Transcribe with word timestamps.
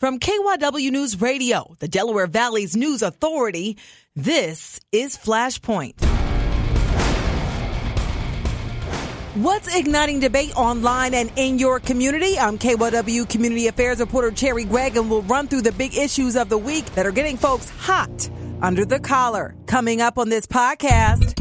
From 0.00 0.18
KYW 0.18 0.90
News 0.90 1.20
Radio, 1.20 1.76
the 1.78 1.86
Delaware 1.86 2.26
Valley's 2.26 2.74
news 2.74 3.02
authority, 3.02 3.76
this 4.16 4.80
is 4.92 5.14
Flashpoint. 5.14 6.02
What's 9.34 9.76
igniting 9.76 10.20
debate 10.20 10.56
online 10.56 11.12
and 11.12 11.30
in 11.36 11.58
your 11.58 11.80
community? 11.80 12.38
I'm 12.38 12.56
KYW 12.56 13.28
Community 13.28 13.66
Affairs 13.66 14.00
reporter 14.00 14.30
Cherri 14.30 14.64
Gregg, 14.64 14.96
and 14.96 15.10
we'll 15.10 15.20
run 15.20 15.48
through 15.48 15.60
the 15.60 15.72
big 15.72 15.94
issues 15.94 16.34
of 16.34 16.48
the 16.48 16.56
week 16.56 16.86
that 16.94 17.04
are 17.04 17.12
getting 17.12 17.36
folks 17.36 17.68
hot 17.68 18.30
under 18.62 18.86
the 18.86 19.00
collar. 19.00 19.54
Coming 19.66 20.00
up 20.00 20.16
on 20.16 20.30
this 20.30 20.46
podcast, 20.46 21.36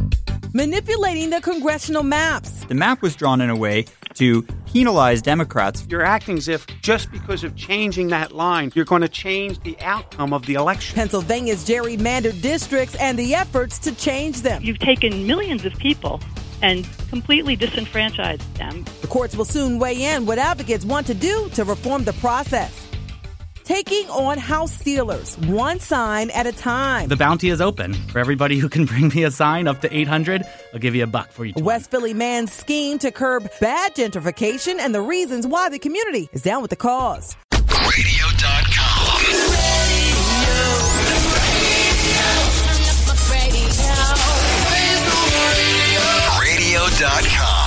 manipulating 0.54 1.30
the 1.30 1.40
congressional 1.40 2.04
maps. 2.04 2.66
The 2.66 2.76
map 2.76 3.02
was 3.02 3.16
drawn 3.16 3.40
in 3.40 3.50
a 3.50 3.56
way 3.56 3.86
to 4.20 4.44
penalize 4.66 5.22
Democrats. 5.22 5.88
You're 5.90 6.04
acting 6.04 6.38
as 6.38 6.50
if 6.50 6.68
just 6.82 7.10
because 7.10 7.46
of 7.46 7.56
changing 7.56 8.10
that 8.10 8.34
line, 8.34 8.72
you're 8.76 8.86
going 8.86 9.02
to 9.02 9.10
change 9.10 9.62
the 9.62 9.78
outcome 9.80 10.34
of 10.34 10.46
the 10.46 10.56
election. 10.56 10.96
Pennsylvania's 10.96 11.66
gerrymandered 11.66 12.42
districts 12.42 12.96
and 12.96 13.18
the 13.18 13.34
efforts 13.34 13.80
to 13.80 13.96
change 13.96 14.42
them. 14.42 14.62
You've 14.62 14.80
taken 14.80 15.26
millions 15.26 15.66
of 15.66 15.74
people 15.76 16.20
and 16.62 16.86
completely 17.10 17.56
disenfranchised 17.56 18.56
them. 18.56 18.84
The 19.00 19.08
courts 19.08 19.38
will 19.38 19.46
soon 19.46 19.80
weigh 19.80 20.04
in 20.04 20.26
what 20.26 20.38
advocates 20.38 20.84
want 20.84 21.08
to 21.08 21.14
do 21.14 21.50
to 21.54 21.64
reform 21.64 22.04
the 22.04 22.14
process 22.14 22.89
taking 23.70 24.10
on 24.10 24.40
house 24.40 24.74
stealers, 24.74 25.38
one 25.38 25.80
sign 25.80 26.32
at 26.32 26.48
a 26.48 26.52
time. 26.52 27.08
The 27.08 27.16
bounty 27.16 27.50
is 27.52 27.62
open. 27.62 27.94
For 27.94 28.18
everybody 28.18 28.58
who 28.58 28.68
can 28.68 28.86
bring 28.92 29.10
me 29.10 29.24
a 29.24 29.32
sign 29.32 29.68
up 29.68 29.82
to 29.82 29.96
800, 29.96 30.44
I'll 30.74 30.80
give 30.80 30.96
you 30.96 31.04
a 31.04 31.08
buck 31.08 31.30
for 31.30 31.46
each 31.46 31.56
West 31.56 31.94
one. 31.94 32.02
Philly 32.02 32.16
man's 32.16 32.52
scheme 32.52 32.98
to 32.98 33.12
curb 33.12 33.48
bad 33.62 33.94
gentrification 33.94 34.80
and 34.80 34.94
the 34.96 35.02
reasons 35.02 35.46
why 35.46 35.70
the 35.70 35.78
community 35.78 36.30
is 36.34 36.42
down 36.42 36.64
with 36.64 36.72
the 36.72 36.76
cause. 36.76 37.38
Radio.com. 37.54 39.20
Radio.com. 46.42 47.59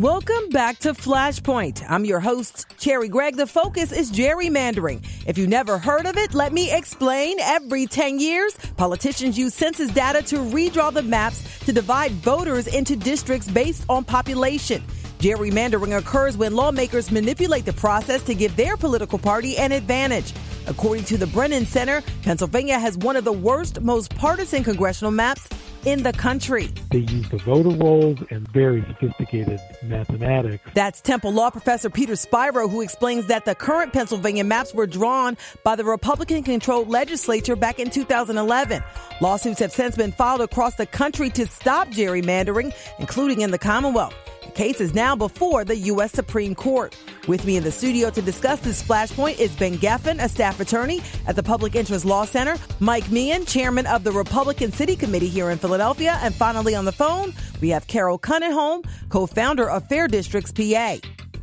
Welcome 0.00 0.48
back 0.48 0.78
to 0.78 0.94
Flashpoint. 0.94 1.84
I'm 1.86 2.06
your 2.06 2.20
host, 2.20 2.66
Cherri 2.78 3.10
Gregg. 3.10 3.36
The 3.36 3.46
focus 3.46 3.92
is 3.92 4.10
gerrymandering. 4.10 5.04
If 5.26 5.36
you 5.36 5.46
never 5.46 5.76
heard 5.76 6.06
of 6.06 6.16
it, 6.16 6.32
let 6.32 6.54
me 6.54 6.72
explain. 6.72 7.38
Every 7.38 7.84
10 7.84 8.18
years, 8.18 8.56
politicians 8.78 9.36
use 9.36 9.52
census 9.52 9.90
data 9.90 10.22
to 10.22 10.36
redraw 10.36 10.90
the 10.90 11.02
maps 11.02 11.44
to 11.66 11.72
divide 11.74 12.12
voters 12.12 12.66
into 12.66 12.96
districts 12.96 13.46
based 13.46 13.84
on 13.90 14.02
population. 14.02 14.82
Gerrymandering 15.18 15.98
occurs 15.98 16.34
when 16.34 16.56
lawmakers 16.56 17.10
manipulate 17.10 17.66
the 17.66 17.74
process 17.74 18.22
to 18.22 18.34
give 18.34 18.56
their 18.56 18.78
political 18.78 19.18
party 19.18 19.58
an 19.58 19.70
advantage. 19.70 20.32
According 20.66 21.04
to 21.04 21.18
the 21.18 21.26
Brennan 21.26 21.66
Center, 21.66 22.02
Pennsylvania 22.22 22.78
has 22.78 22.96
one 22.96 23.16
of 23.16 23.24
the 23.24 23.32
worst, 23.34 23.82
most 23.82 24.16
partisan 24.16 24.64
congressional 24.64 25.10
maps 25.10 25.46
in 25.84 26.02
the 26.02 26.12
country. 26.12 26.68
They 26.90 26.98
use 26.98 27.28
the 27.30 27.38
voter 27.38 27.70
rolls 27.70 28.18
and 28.30 28.46
very 28.48 28.84
sophisticated 28.86 29.60
mathematics. 29.82 30.64
That's 30.74 31.00
Temple 31.00 31.32
Law 31.32 31.50
Professor 31.50 31.90
Peter 31.90 32.16
Spiro, 32.16 32.68
who 32.68 32.80
explains 32.80 33.26
that 33.26 33.44
the 33.44 33.54
current 33.54 33.92
Pennsylvania 33.92 34.44
maps 34.44 34.74
were 34.74 34.86
drawn 34.86 35.36
by 35.64 35.76
the 35.76 35.84
Republican 35.84 36.42
controlled 36.42 36.88
legislature 36.88 37.56
back 37.56 37.78
in 37.78 37.90
2011. 37.90 38.82
Lawsuits 39.20 39.60
have 39.60 39.72
since 39.72 39.96
been 39.96 40.12
filed 40.12 40.40
across 40.40 40.74
the 40.74 40.86
country 40.86 41.30
to 41.30 41.46
stop 41.46 41.88
gerrymandering, 41.88 42.74
including 42.98 43.40
in 43.40 43.50
the 43.50 43.58
Commonwealth. 43.58 44.14
The 44.60 44.66
case 44.66 44.80
is 44.82 44.92
now 44.92 45.16
before 45.16 45.64
the 45.64 45.74
U.S. 45.74 46.12
Supreme 46.12 46.54
Court. 46.54 46.94
With 47.26 47.46
me 47.46 47.56
in 47.56 47.64
the 47.64 47.72
studio 47.72 48.10
to 48.10 48.20
discuss 48.20 48.60
this 48.60 48.82
flashpoint 48.82 49.38
is 49.38 49.56
Ben 49.56 49.78
Geffen, 49.78 50.22
a 50.22 50.28
staff 50.28 50.60
attorney 50.60 51.00
at 51.26 51.34
the 51.34 51.42
Public 51.42 51.74
Interest 51.74 52.04
Law 52.04 52.26
Center, 52.26 52.58
Mike 52.78 53.10
Meehan, 53.10 53.46
chairman 53.46 53.86
of 53.86 54.04
the 54.04 54.12
Republican 54.12 54.70
City 54.70 54.96
Committee 54.96 55.28
here 55.28 55.48
in 55.48 55.56
Philadelphia, 55.56 56.18
and 56.20 56.34
finally 56.34 56.74
on 56.74 56.84
the 56.84 56.92
phone, 56.92 57.32
we 57.62 57.70
have 57.70 57.86
Carol 57.86 58.18
Kuniholm, 58.18 58.84
co-founder 59.08 59.70
of 59.70 59.88
Fair 59.88 60.08
Districts 60.08 60.52
PA. 60.52 60.98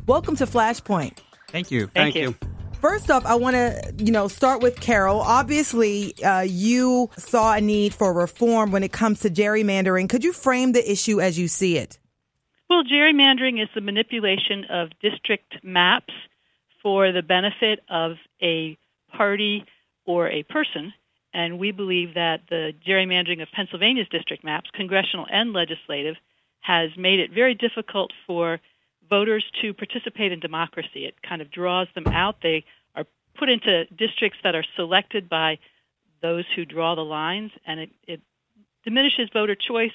Welcome 0.06 0.36
to 0.36 0.46
Flashpoint. 0.46 1.18
Thank 1.48 1.72
you. 1.72 1.88
Thank, 1.88 2.14
you. 2.14 2.36
First 2.80 3.10
off, 3.10 3.26
I 3.26 3.34
want 3.34 3.56
to, 3.56 3.94
you 3.98 4.12
know, 4.12 4.28
start 4.28 4.62
with 4.62 4.78
Carol. 4.80 5.20
Obviously, 5.20 6.14
uh, 6.22 6.42
you 6.42 7.10
saw 7.16 7.54
a 7.54 7.60
need 7.60 7.94
for 7.94 8.12
reform 8.12 8.70
when 8.70 8.84
it 8.84 8.92
comes 8.92 9.18
to 9.20 9.28
gerrymandering. 9.28 10.08
Could 10.08 10.22
you 10.22 10.32
frame 10.32 10.70
the 10.70 10.88
issue 10.88 11.20
as 11.20 11.36
you 11.36 11.48
see 11.48 11.78
it? 11.78 11.98
Well, 12.68 12.84
gerrymandering 12.84 13.62
is 13.62 13.68
the 13.74 13.80
manipulation 13.80 14.64
of 14.66 14.90
district 15.00 15.64
maps 15.64 16.12
for 16.82 17.12
the 17.12 17.22
benefit 17.22 17.80
of 17.88 18.16
a 18.42 18.76
party 19.10 19.64
or 20.04 20.28
a 20.28 20.42
person. 20.42 20.92
And 21.32 21.58
we 21.58 21.72
believe 21.72 22.14
that 22.14 22.42
the 22.50 22.74
gerrymandering 22.86 23.40
of 23.40 23.48
Pennsylvania's 23.52 24.08
district 24.10 24.44
maps, 24.44 24.70
congressional 24.74 25.26
and 25.30 25.54
legislative, 25.54 26.16
has 26.60 26.90
made 26.96 27.20
it 27.20 27.30
very 27.32 27.54
difficult 27.54 28.12
for 28.26 28.60
voters 29.08 29.44
to 29.62 29.72
participate 29.72 30.32
in 30.32 30.40
democracy. 30.40 31.06
It 31.06 31.22
kind 31.22 31.40
of 31.40 31.50
draws 31.50 31.88
them 31.94 32.06
out. 32.06 32.42
They 32.42 32.64
are 32.94 33.06
put 33.34 33.48
into 33.48 33.86
districts 33.86 34.38
that 34.44 34.54
are 34.54 34.64
selected 34.76 35.30
by 35.30 35.58
those 36.20 36.44
who 36.54 36.66
draw 36.66 36.94
the 36.94 37.04
lines, 37.04 37.50
and 37.66 37.80
it, 37.80 37.90
it 38.06 38.20
diminishes 38.84 39.30
voter 39.32 39.54
choice, 39.54 39.92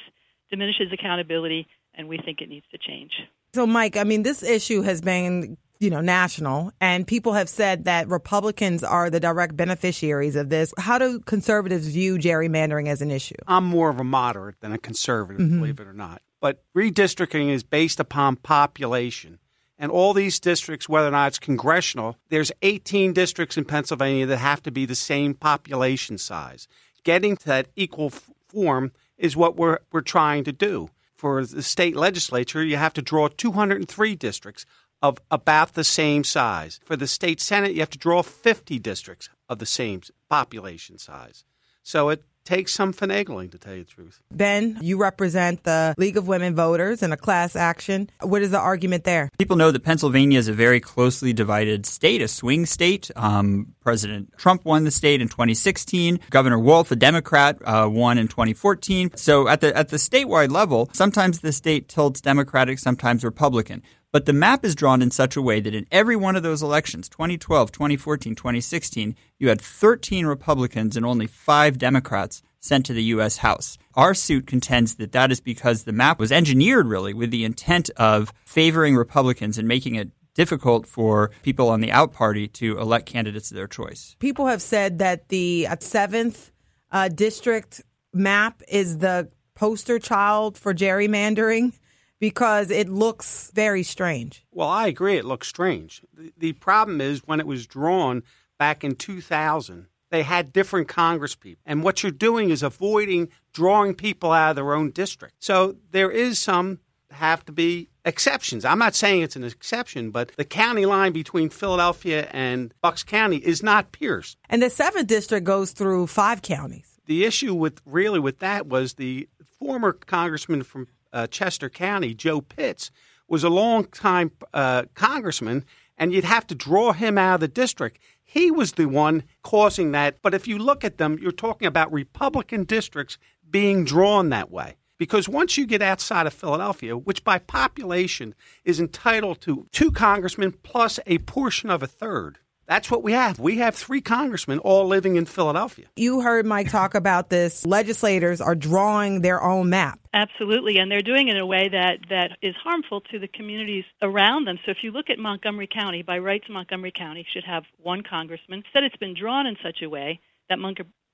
diminishes 0.49 0.91
accountability, 0.91 1.67
and 1.95 2.07
we 2.07 2.17
think 2.17 2.41
it 2.41 2.49
needs 2.49 2.65
to 2.71 2.77
change. 2.77 3.11
So, 3.53 3.67
Mike, 3.67 3.97
I 3.97 4.03
mean, 4.03 4.23
this 4.23 4.41
issue 4.41 4.81
has 4.81 4.99
been, 5.01 5.57
you 5.79 5.89
know, 5.89 6.01
national, 6.01 6.71
and 6.81 7.05
people 7.05 7.33
have 7.33 7.47
said 7.47 7.85
that 7.85 8.07
Republicans 8.07 8.83
are 8.83 9.09
the 9.09 9.19
direct 9.19 9.55
beneficiaries 9.55 10.35
of 10.35 10.49
this. 10.49 10.73
How 10.77 10.97
do 10.97 11.19
conservatives 11.19 11.87
view 11.87 12.17
gerrymandering 12.17 12.87
as 12.87 13.01
an 13.01 13.11
issue? 13.11 13.35
I'm 13.47 13.65
more 13.65 13.89
of 13.89 13.99
a 13.99 14.03
moderate 14.03 14.59
than 14.61 14.71
a 14.71 14.79
conservative, 14.79 15.41
mm-hmm. 15.41 15.59
believe 15.59 15.79
it 15.79 15.87
or 15.87 15.93
not. 15.93 16.21
But 16.41 16.63
redistricting 16.75 17.49
is 17.49 17.63
based 17.63 17.99
upon 17.99 18.37
population. 18.37 19.39
And 19.77 19.91
all 19.91 20.13
these 20.13 20.39
districts, 20.39 20.87
whether 20.87 21.07
or 21.07 21.11
not 21.11 21.27
it's 21.27 21.39
congressional, 21.39 22.17
there's 22.29 22.51
18 22.61 23.13
districts 23.13 23.57
in 23.57 23.65
Pennsylvania 23.65 24.25
that 24.25 24.37
have 24.37 24.63
to 24.63 24.71
be 24.71 24.85
the 24.85 24.95
same 24.95 25.33
population 25.33 26.17
size. 26.17 26.67
Getting 27.03 27.35
to 27.37 27.45
that 27.45 27.67
equal 27.75 28.07
f- 28.07 28.29
form 28.47 28.93
is 29.17 29.35
what 29.35 29.57
we're, 29.57 29.79
we're 29.91 30.01
trying 30.01 30.43
to 30.45 30.51
do. 30.51 30.89
For 31.23 31.45
the 31.45 31.63
state 31.63 31.95
legislature, 31.95 32.65
you 32.65 32.75
have 32.75 32.91
to 32.95 33.01
draw 33.01 33.29
203 33.29 34.13
districts 34.15 34.65
of 35.01 35.19
about 35.31 35.73
the 35.73 35.85
same 35.85 36.25
size. 36.25 36.81
For 36.83 36.97
the 36.97 37.07
state 37.07 37.39
senate, 37.39 37.71
you 37.71 37.79
have 37.79 37.89
to 37.91 37.97
draw 37.97 38.23
50 38.23 38.77
districts 38.79 39.29
of 39.47 39.59
the 39.59 39.65
same 39.65 40.01
population 40.29 40.97
size. 40.97 41.45
So 41.81 42.09
it 42.09 42.23
takes 42.43 42.73
some 42.73 42.93
finagling, 42.93 43.51
to 43.51 43.57
tell 43.57 43.73
you 43.73 43.83
the 43.83 43.89
truth. 43.89 44.21
Ben, 44.31 44.77
you 44.81 44.97
represent 44.97 45.63
the 45.63 45.93
League 45.97 46.17
of 46.17 46.27
Women 46.27 46.55
Voters 46.55 47.01
in 47.03 47.11
a 47.11 47.17
class 47.17 47.55
action. 47.55 48.09
What 48.21 48.41
is 48.41 48.51
the 48.51 48.59
argument 48.59 49.03
there? 49.03 49.29
People 49.37 49.55
know 49.55 49.71
that 49.71 49.83
Pennsylvania 49.83 50.39
is 50.39 50.47
a 50.47 50.53
very 50.53 50.79
closely 50.79 51.33
divided 51.33 51.85
state, 51.85 52.21
a 52.21 52.27
swing 52.27 52.65
state. 52.65 53.09
Um, 53.15 53.73
President 53.81 54.33
Trump 54.37 54.65
won 54.65 54.83
the 54.83 54.91
state 54.91 55.21
in 55.21 55.27
2016. 55.27 56.19
Governor 56.29 56.59
Wolf, 56.59 56.91
a 56.91 56.95
Democrat, 56.95 57.57
uh, 57.65 57.87
won 57.91 58.17
in 58.17 58.27
2014. 58.27 59.11
So 59.15 59.47
at 59.47 59.61
the 59.61 59.75
at 59.75 59.89
the 59.89 59.97
statewide 59.97 60.51
level, 60.51 60.89
sometimes 60.93 61.39
the 61.39 61.51
state 61.51 61.87
tilts 61.89 62.21
Democratic, 62.21 62.79
sometimes 62.79 63.23
Republican. 63.23 63.83
But 64.13 64.27
the 64.27 64.31
map 64.31 64.63
is 64.63 64.75
drawn 64.75 65.01
in 65.01 65.09
such 65.09 65.35
a 65.35 65.41
way 65.41 65.59
that 65.59 65.73
in 65.73 65.87
every 65.91 66.15
one 66.15 66.35
of 66.35 66.43
those 66.43 66.61
elections 66.61 67.09
2012, 67.09 67.71
2014, 67.71 68.35
2016 68.35 69.15
you 69.39 69.49
had 69.49 69.59
13 69.59 70.27
Republicans 70.27 70.95
and 70.95 71.03
only 71.03 71.25
five 71.25 71.79
Democrats 71.79 72.43
sent 72.59 72.85
to 72.85 72.93
the 72.93 73.03
U.S. 73.05 73.37
House. 73.37 73.79
Our 73.95 74.13
suit 74.13 74.45
contends 74.45 74.95
that 74.95 75.13
that 75.13 75.31
is 75.31 75.41
because 75.41 75.83
the 75.83 75.91
map 75.91 76.19
was 76.19 76.31
engineered 76.31 76.85
really 76.85 77.15
with 77.15 77.31
the 77.31 77.43
intent 77.43 77.89
of 77.97 78.31
favoring 78.45 78.95
Republicans 78.95 79.57
and 79.57 79.67
making 79.67 79.95
it 79.95 80.11
difficult 80.35 80.85
for 80.85 81.31
people 81.41 81.69
on 81.69 81.81
the 81.81 81.91
out 81.91 82.13
party 82.13 82.47
to 82.47 82.77
elect 82.77 83.07
candidates 83.07 83.49
of 83.49 83.55
their 83.55 83.67
choice. 83.67 84.15
People 84.19 84.45
have 84.45 84.61
said 84.61 84.99
that 84.99 85.29
the 85.29 85.65
uh, 85.67 85.75
seventh 85.79 86.51
uh, 86.91 87.07
district 87.07 87.81
map 88.13 88.61
is 88.67 88.99
the 88.99 89.29
poster 89.55 89.97
child 89.97 90.55
for 90.55 90.71
gerrymandering 90.71 91.73
because 92.19 92.69
it 92.69 92.89
looks 92.89 93.51
very 93.53 93.83
strange. 93.83 94.45
Well, 94.51 94.69
I 94.69 94.87
agree. 94.87 95.17
It 95.17 95.25
looks 95.25 95.47
strange. 95.47 96.01
The, 96.13 96.33
the 96.37 96.53
problem 96.53 97.01
is 97.01 97.21
when 97.25 97.39
it 97.39 97.47
was 97.47 97.67
drawn 97.67 98.23
back 98.57 98.83
in 98.83 98.95
2000, 98.95 99.87
they 100.09 100.23
had 100.23 100.53
different 100.53 100.87
congresspeople. 100.87 101.57
And 101.65 101.83
what 101.83 102.03
you're 102.03 102.11
doing 102.11 102.49
is 102.49 102.61
avoiding 102.63 103.29
drawing 103.51 103.95
people 103.95 104.31
out 104.31 104.51
of 104.51 104.55
their 104.55 104.73
own 104.73 104.91
district. 104.91 105.35
So 105.39 105.77
there 105.91 106.11
is 106.11 106.39
some 106.39 106.79
have 107.13 107.45
to 107.45 107.51
be 107.51 107.89
exceptions. 108.05 108.65
I'm 108.65 108.79
not 108.79 108.95
saying 108.95 109.21
it's 109.21 109.35
an 109.35 109.43
exception, 109.43 110.11
but 110.11 110.31
the 110.35 110.45
county 110.45 110.85
line 110.85 111.13
between 111.13 111.49
Philadelphia 111.49 112.27
and 112.31 112.73
Bucks 112.81 113.03
County 113.03 113.37
is 113.37 113.63
not 113.63 113.91
pierced. 113.91 114.37
And 114.49 114.61
the 114.61 114.69
seventh 114.69 115.07
district 115.07 115.45
goes 115.45 115.71
through 115.71 116.07
five 116.07 116.41
counties. 116.41 116.99
The 117.05 117.25
issue 117.25 117.53
with 117.53 117.81
really 117.85 118.19
with 118.19 118.39
that 118.39 118.67
was 118.67 118.95
the 118.95 119.27
former 119.59 119.93
congressman 119.93 120.63
from 120.63 120.87
uh, 121.13 121.27
Chester 121.27 121.69
County, 121.69 122.13
Joe 122.13 122.41
Pitts, 122.41 122.91
was 123.27 123.43
a 123.43 123.49
long 123.49 123.85
time 123.85 124.31
uh, 124.53 124.83
congressman, 124.95 125.63
and 125.97 126.11
you'd 126.11 126.23
have 126.23 126.45
to 126.47 126.55
draw 126.55 126.91
him 126.91 127.17
out 127.17 127.35
of 127.35 127.39
the 127.41 127.47
district. 127.47 127.99
He 128.23 128.51
was 128.51 128.73
the 128.73 128.87
one 128.87 129.23
causing 129.43 129.91
that. 129.91 130.21
But 130.21 130.33
if 130.33 130.47
you 130.47 130.57
look 130.57 130.83
at 130.83 130.97
them, 130.97 131.19
you're 131.21 131.31
talking 131.31 131.67
about 131.67 131.93
Republican 131.93 132.63
districts 132.63 133.17
being 133.49 133.85
drawn 133.85 134.29
that 134.29 134.51
way. 134.51 134.75
Because 134.97 135.27
once 135.27 135.57
you 135.57 135.65
get 135.65 135.81
outside 135.81 136.27
of 136.27 136.33
Philadelphia, 136.33 136.97
which 136.97 137.23
by 137.23 137.37
population 137.37 138.35
is 138.63 138.79
entitled 138.79 139.41
to 139.41 139.67
two 139.71 139.91
congressmen 139.91 140.53
plus 140.63 140.99
a 141.05 141.17
portion 141.19 141.69
of 141.69 141.83
a 141.83 141.87
third, 141.87 142.39
that's 142.65 142.89
what 142.89 143.03
we 143.03 143.11
have. 143.11 143.39
We 143.39 143.57
have 143.57 143.75
three 143.75 144.01
congressmen 144.01 144.59
all 144.59 144.87
living 144.87 145.15
in 145.15 145.25
Philadelphia. 145.25 145.87
You 145.95 146.21
heard 146.21 146.45
Mike 146.45 146.69
talk 146.69 146.95
about 146.95 147.29
this. 147.29 147.65
Legislators 147.65 148.41
are 148.41 148.55
drawing 148.55 149.21
their 149.21 149.41
own 149.41 149.69
map. 149.69 149.99
Absolutely, 150.13 150.77
and 150.77 150.91
they're 150.91 151.01
doing 151.01 151.27
it 151.27 151.35
in 151.35 151.41
a 151.41 151.45
way 151.45 151.69
that, 151.69 151.99
that 152.09 152.37
is 152.41 152.55
harmful 152.63 153.01
to 153.01 153.19
the 153.19 153.27
communities 153.27 153.85
around 154.01 154.45
them. 154.45 154.59
So 154.65 154.71
if 154.71 154.77
you 154.81 154.91
look 154.91 155.09
at 155.09 155.19
Montgomery 155.19 155.67
County, 155.67 156.03
by 156.03 156.19
rights, 156.19 156.45
Montgomery 156.49 156.93
County 156.95 157.25
should 157.33 157.43
have 157.45 157.63
one 157.81 158.03
congressman. 158.07 158.63
Instead, 158.65 158.83
it's 158.83 158.97
been 158.97 159.15
drawn 159.19 159.47
in 159.47 159.55
such 159.63 159.81
a 159.81 159.89
way 159.89 160.19
that 160.49 160.59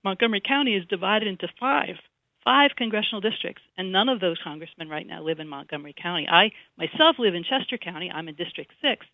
Montgomery 0.03 0.41
County 0.45 0.75
is 0.75 0.85
divided 0.87 1.27
into 1.27 1.47
five 1.59 1.95
five 2.43 2.71
congressional 2.77 3.21
districts, 3.21 3.61
and 3.77 3.91
none 3.91 4.09
of 4.09 4.19
those 4.19 4.37
congressmen 4.43 4.89
right 4.89 5.05
now 5.05 5.21
live 5.21 5.39
in 5.39 5.47
Montgomery 5.47 5.93
County. 6.01 6.27
I 6.27 6.51
myself 6.77 7.17
live 7.19 7.35
in 7.35 7.43
Chester 7.43 7.77
County. 7.77 8.09
I'm 8.09 8.27
in 8.27 8.35
District 8.35 8.71
6. 8.81 9.05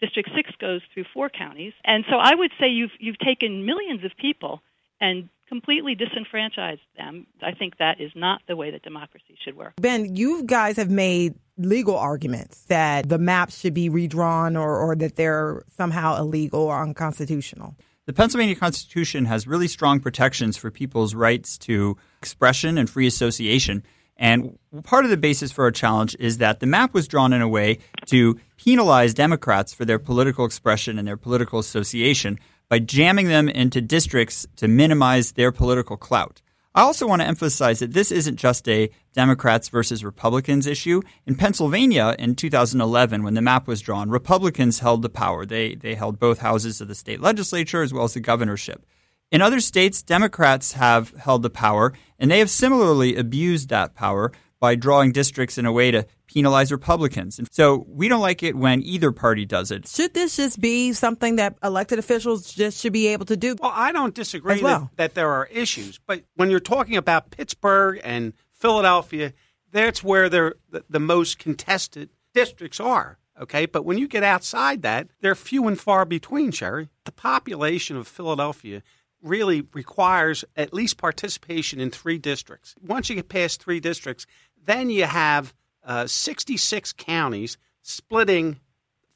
District 0.00 0.30
6 0.34 0.50
goes 0.60 0.80
through 0.92 1.04
four 1.12 1.28
counties. 1.28 1.72
And 1.84 2.04
so 2.08 2.16
I 2.16 2.34
would 2.34 2.50
say 2.58 2.68
you've, 2.68 2.92
you've 2.98 3.18
taken 3.18 3.66
millions 3.66 4.04
of 4.04 4.12
people 4.18 4.62
and 5.00 5.28
completely 5.48 5.94
disenfranchised 5.94 6.80
them. 6.96 7.26
I 7.42 7.52
think 7.52 7.78
that 7.78 8.00
is 8.00 8.12
not 8.14 8.40
the 8.46 8.56
way 8.56 8.70
that 8.70 8.82
democracy 8.82 9.36
should 9.44 9.56
work. 9.56 9.74
Ben, 9.76 10.14
you 10.14 10.44
guys 10.44 10.76
have 10.76 10.90
made 10.90 11.34
legal 11.58 11.96
arguments 11.96 12.64
that 12.66 13.08
the 13.08 13.18
maps 13.18 13.60
should 13.60 13.74
be 13.74 13.88
redrawn 13.88 14.56
or, 14.56 14.78
or 14.78 14.94
that 14.96 15.16
they're 15.16 15.64
somehow 15.76 16.16
illegal 16.18 16.62
or 16.62 16.80
unconstitutional. 16.80 17.74
The 18.06 18.12
Pennsylvania 18.12 18.56
Constitution 18.56 19.26
has 19.26 19.46
really 19.46 19.68
strong 19.68 20.00
protections 20.00 20.56
for 20.56 20.70
people's 20.70 21.14
rights 21.14 21.58
to 21.58 21.96
expression 22.18 22.78
and 22.78 22.88
free 22.88 23.06
association. 23.06 23.82
And 24.20 24.58
part 24.84 25.04
of 25.04 25.10
the 25.10 25.16
basis 25.16 25.50
for 25.50 25.64
our 25.64 25.70
challenge 25.70 26.14
is 26.20 26.38
that 26.38 26.60
the 26.60 26.66
map 26.66 26.92
was 26.92 27.08
drawn 27.08 27.32
in 27.32 27.40
a 27.40 27.48
way 27.48 27.78
to 28.06 28.38
penalize 28.58 29.14
Democrats 29.14 29.72
for 29.72 29.86
their 29.86 29.98
political 29.98 30.44
expression 30.44 30.98
and 30.98 31.08
their 31.08 31.16
political 31.16 31.58
association 31.58 32.38
by 32.68 32.80
jamming 32.80 33.28
them 33.28 33.48
into 33.48 33.80
districts 33.80 34.46
to 34.56 34.68
minimize 34.68 35.32
their 35.32 35.50
political 35.50 35.96
clout. 35.96 36.42
I 36.74 36.82
also 36.82 37.08
want 37.08 37.22
to 37.22 37.26
emphasize 37.26 37.80
that 37.80 37.94
this 37.94 38.12
isn't 38.12 38.36
just 38.36 38.68
a 38.68 38.90
Democrats 39.14 39.70
versus 39.70 40.04
Republicans 40.04 40.66
issue. 40.66 41.00
In 41.26 41.34
Pennsylvania 41.34 42.14
in 42.18 42.36
2011, 42.36 43.24
when 43.24 43.34
the 43.34 43.42
map 43.42 43.66
was 43.66 43.80
drawn, 43.80 44.10
Republicans 44.10 44.78
held 44.78 45.02
the 45.02 45.08
power. 45.08 45.46
They, 45.46 45.74
they 45.74 45.94
held 45.94 46.20
both 46.20 46.40
houses 46.40 46.80
of 46.80 46.88
the 46.88 46.94
state 46.94 47.20
legislature 47.20 47.82
as 47.82 47.92
well 47.92 48.04
as 48.04 48.14
the 48.14 48.20
governorship. 48.20 48.84
In 49.32 49.42
other 49.42 49.60
states, 49.60 50.02
Democrats 50.02 50.72
have 50.72 51.10
held 51.10 51.42
the 51.42 51.50
power, 51.50 51.92
and 52.20 52.30
they 52.30 52.38
have 52.38 52.50
similarly 52.50 53.16
abused 53.16 53.70
that 53.70 53.94
power 53.94 54.30
by 54.60 54.74
drawing 54.74 55.10
districts 55.10 55.56
in 55.56 55.64
a 55.64 55.72
way 55.72 55.90
to 55.90 56.06
penalize 56.26 56.70
Republicans. 56.70 57.38
And 57.38 57.48
so 57.50 57.86
we 57.88 58.08
don't 58.08 58.20
like 58.20 58.42
it 58.42 58.54
when 58.54 58.82
either 58.82 59.10
party 59.10 59.46
does 59.46 59.70
it. 59.70 59.88
Should 59.88 60.14
this 60.14 60.36
just 60.36 60.60
be 60.60 60.92
something 60.92 61.36
that 61.36 61.56
elected 61.64 61.98
officials 61.98 62.52
just 62.52 62.78
should 62.80 62.92
be 62.92 63.08
able 63.08 63.24
to 63.26 63.36
do? 63.36 63.56
Well, 63.60 63.72
I 63.74 63.90
don't 63.90 64.14
disagree 64.14 64.62
well. 64.62 64.80
that, 64.80 64.96
that 64.96 65.14
there 65.14 65.30
are 65.30 65.46
issues, 65.46 65.98
but 66.06 66.22
when 66.36 66.50
you're 66.50 66.60
talking 66.60 66.96
about 66.96 67.30
Pittsburgh 67.30 68.00
and 68.04 68.34
Philadelphia, 68.52 69.32
that's 69.72 70.04
where 70.04 70.28
the, 70.28 70.54
the 70.88 71.00
most 71.00 71.38
contested 71.38 72.10
districts 72.34 72.78
are. 72.78 73.18
Okay, 73.40 73.64
but 73.64 73.86
when 73.86 73.96
you 73.96 74.06
get 74.06 74.22
outside 74.22 74.82
that, 74.82 75.08
they're 75.22 75.34
few 75.34 75.66
and 75.66 75.80
far 75.80 76.04
between, 76.04 76.50
Sherry. 76.50 76.90
The 77.06 77.12
population 77.12 77.96
of 77.96 78.06
Philadelphia 78.06 78.82
really 79.22 79.66
requires 79.72 80.44
at 80.56 80.72
least 80.72 80.96
participation 80.96 81.80
in 81.80 81.90
three 81.90 82.18
districts. 82.18 82.74
Once 82.80 83.08
you 83.08 83.16
get 83.16 83.28
past 83.28 83.62
three 83.62 83.80
districts, 83.80 84.26
then 84.64 84.90
you 84.90 85.04
have 85.04 85.54
uh, 85.84 86.06
66 86.06 86.92
counties 86.94 87.58
splitting 87.82 88.60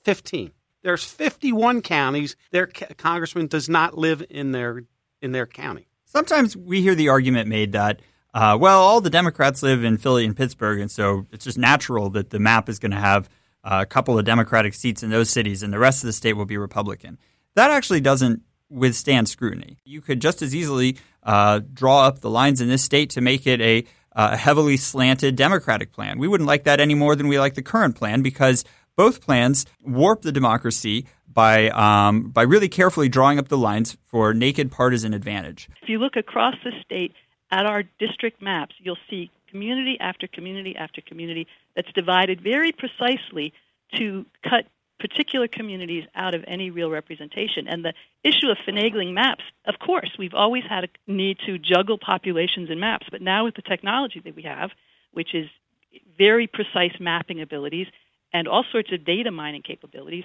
15. 0.03 0.53
There's 0.83 1.05
51 1.05 1.81
counties. 1.83 2.37
Their 2.51 2.67
congressman 2.67 3.47
does 3.47 3.69
not 3.69 3.97
live 3.97 4.23
in 4.29 4.53
their 4.53 4.85
in 5.23 5.33
their 5.33 5.47
county. 5.47 5.89
Sometimes 6.05 6.57
we 6.57 6.83
hear 6.83 6.95
the 6.95 7.09
argument 7.09 7.49
made 7.49 7.73
that, 7.73 8.01
uh, 8.35 8.59
well, 8.61 8.83
all 8.83 9.01
the 9.01 9.09
Democrats 9.09 9.63
live 9.63 9.83
in 9.83 9.97
Philly 9.97 10.27
and 10.27 10.37
Pittsburgh, 10.37 10.79
and 10.81 10.91
so 10.91 11.27
it's 11.33 11.45
just 11.45 11.57
natural 11.57 12.11
that 12.11 12.29
the 12.31 12.39
map 12.39 12.69
is 12.69 12.79
going 12.79 12.93
to 12.93 13.01
have 13.01 13.31
uh, 13.65 13.79
a 13.81 13.87
couple 13.87 14.19
of 14.19 14.27
Democratic 14.27 14.75
seats 14.75 15.03
in 15.03 15.09
those 15.09 15.31
cities, 15.31 15.63
and 15.63 15.73
the 15.73 15.79
rest 15.79 16.03
of 16.03 16.07
the 16.07 16.13
state 16.13 16.35
will 16.35 16.45
be 16.45 16.59
Republican. 16.59 17.19
That 17.55 17.71
actually 17.71 18.03
doesn't 18.03 18.43
withstand 18.71 19.29
scrutiny. 19.29 19.79
You 19.85 20.01
could 20.01 20.21
just 20.21 20.43
as 20.43 20.55
easily 20.55 20.97
uh, 21.23 21.61
draw 21.73 22.07
up 22.07 22.21
the 22.21 22.31
lines 22.31 22.61
in 22.61 22.69
this 22.69 22.83
state 22.83 23.11
to 23.11 23.21
make 23.21 23.47
it 23.47 23.61
a, 23.61 23.85
a 24.13 24.37
heavily 24.37 24.77
slanted 24.77 25.37
Democratic 25.37 25.93
plan. 25.93 26.19
We 26.19 26.29
wouldn't 26.29 26.47
like 26.47 26.65
that 26.65 26.81
any 26.81 26.95
more 26.95 27.17
than 27.17 27.29
we 27.29 27.39
like 27.39 27.55
the 27.55 27.63
current 27.63 27.97
plan 27.97 28.23
because 28.23 28.65
both 28.97 29.21
plans 29.21 29.67
warp 29.83 30.23
the 30.23 30.33
democracy 30.33 31.07
by 31.27 31.69
um, 31.71 32.31
by 32.31 32.43
really 32.43 32.69
carefully 32.69 33.09
drawing 33.09 33.39
up 33.39 33.49
the 33.49 33.59
lines 33.59 33.97
for 34.05 34.33
naked 34.33 34.71
partisan 34.71 35.13
advantage. 35.13 35.69
If 35.83 35.89
you 35.89 35.99
look 35.99 36.17
across 36.17 36.55
the 36.63 36.71
state 36.85 37.13
at 37.51 37.67
our 37.67 37.83
district 37.99 38.41
maps, 38.41 38.75
you'll 38.79 38.97
see 39.11 39.31
community 39.51 39.97
after 40.01 40.27
community 40.27 40.75
after 40.77 41.01
community 41.01 41.47
that's 41.77 41.93
divided 41.93 42.41
very 42.41 42.73
precisely 42.73 43.53
to 43.97 44.25
cut 44.43 44.67
particular 45.05 45.47
communities 45.47 46.05
out 46.15 46.35
of 46.35 46.43
any 46.47 46.71
real 46.71 46.91
representation. 46.91 47.69
And 47.69 47.85
the 47.85 47.93
issue 48.23 48.49
of 48.49 48.57
finagling 48.67 49.13
maps, 49.13 49.45
of 49.67 49.75
course, 49.79 50.11
we've 50.19 50.33
always 50.33 50.65
had 50.67 50.85
a 50.85 50.89
need 51.07 51.37
to 51.45 51.59
juggle 51.59 51.99
populations 51.99 52.71
in 52.71 52.81
maps, 52.81 53.07
but 53.11 53.21
now 53.21 53.45
with 53.45 53.55
the 53.55 53.61
technology 53.61 54.23
that 54.25 54.35
we 54.35 54.45
have, 54.45 54.71
which 55.13 55.35
is 55.35 55.47
very 56.17 56.47
precise 56.47 56.99
mapping 56.99 57.43
abilities 57.43 57.87
and 58.33 58.49
all 58.49 58.65
sorts 58.73 58.91
of 58.95 59.05
data 59.05 59.31
mining 59.31 59.61
capabilities, 59.61 60.25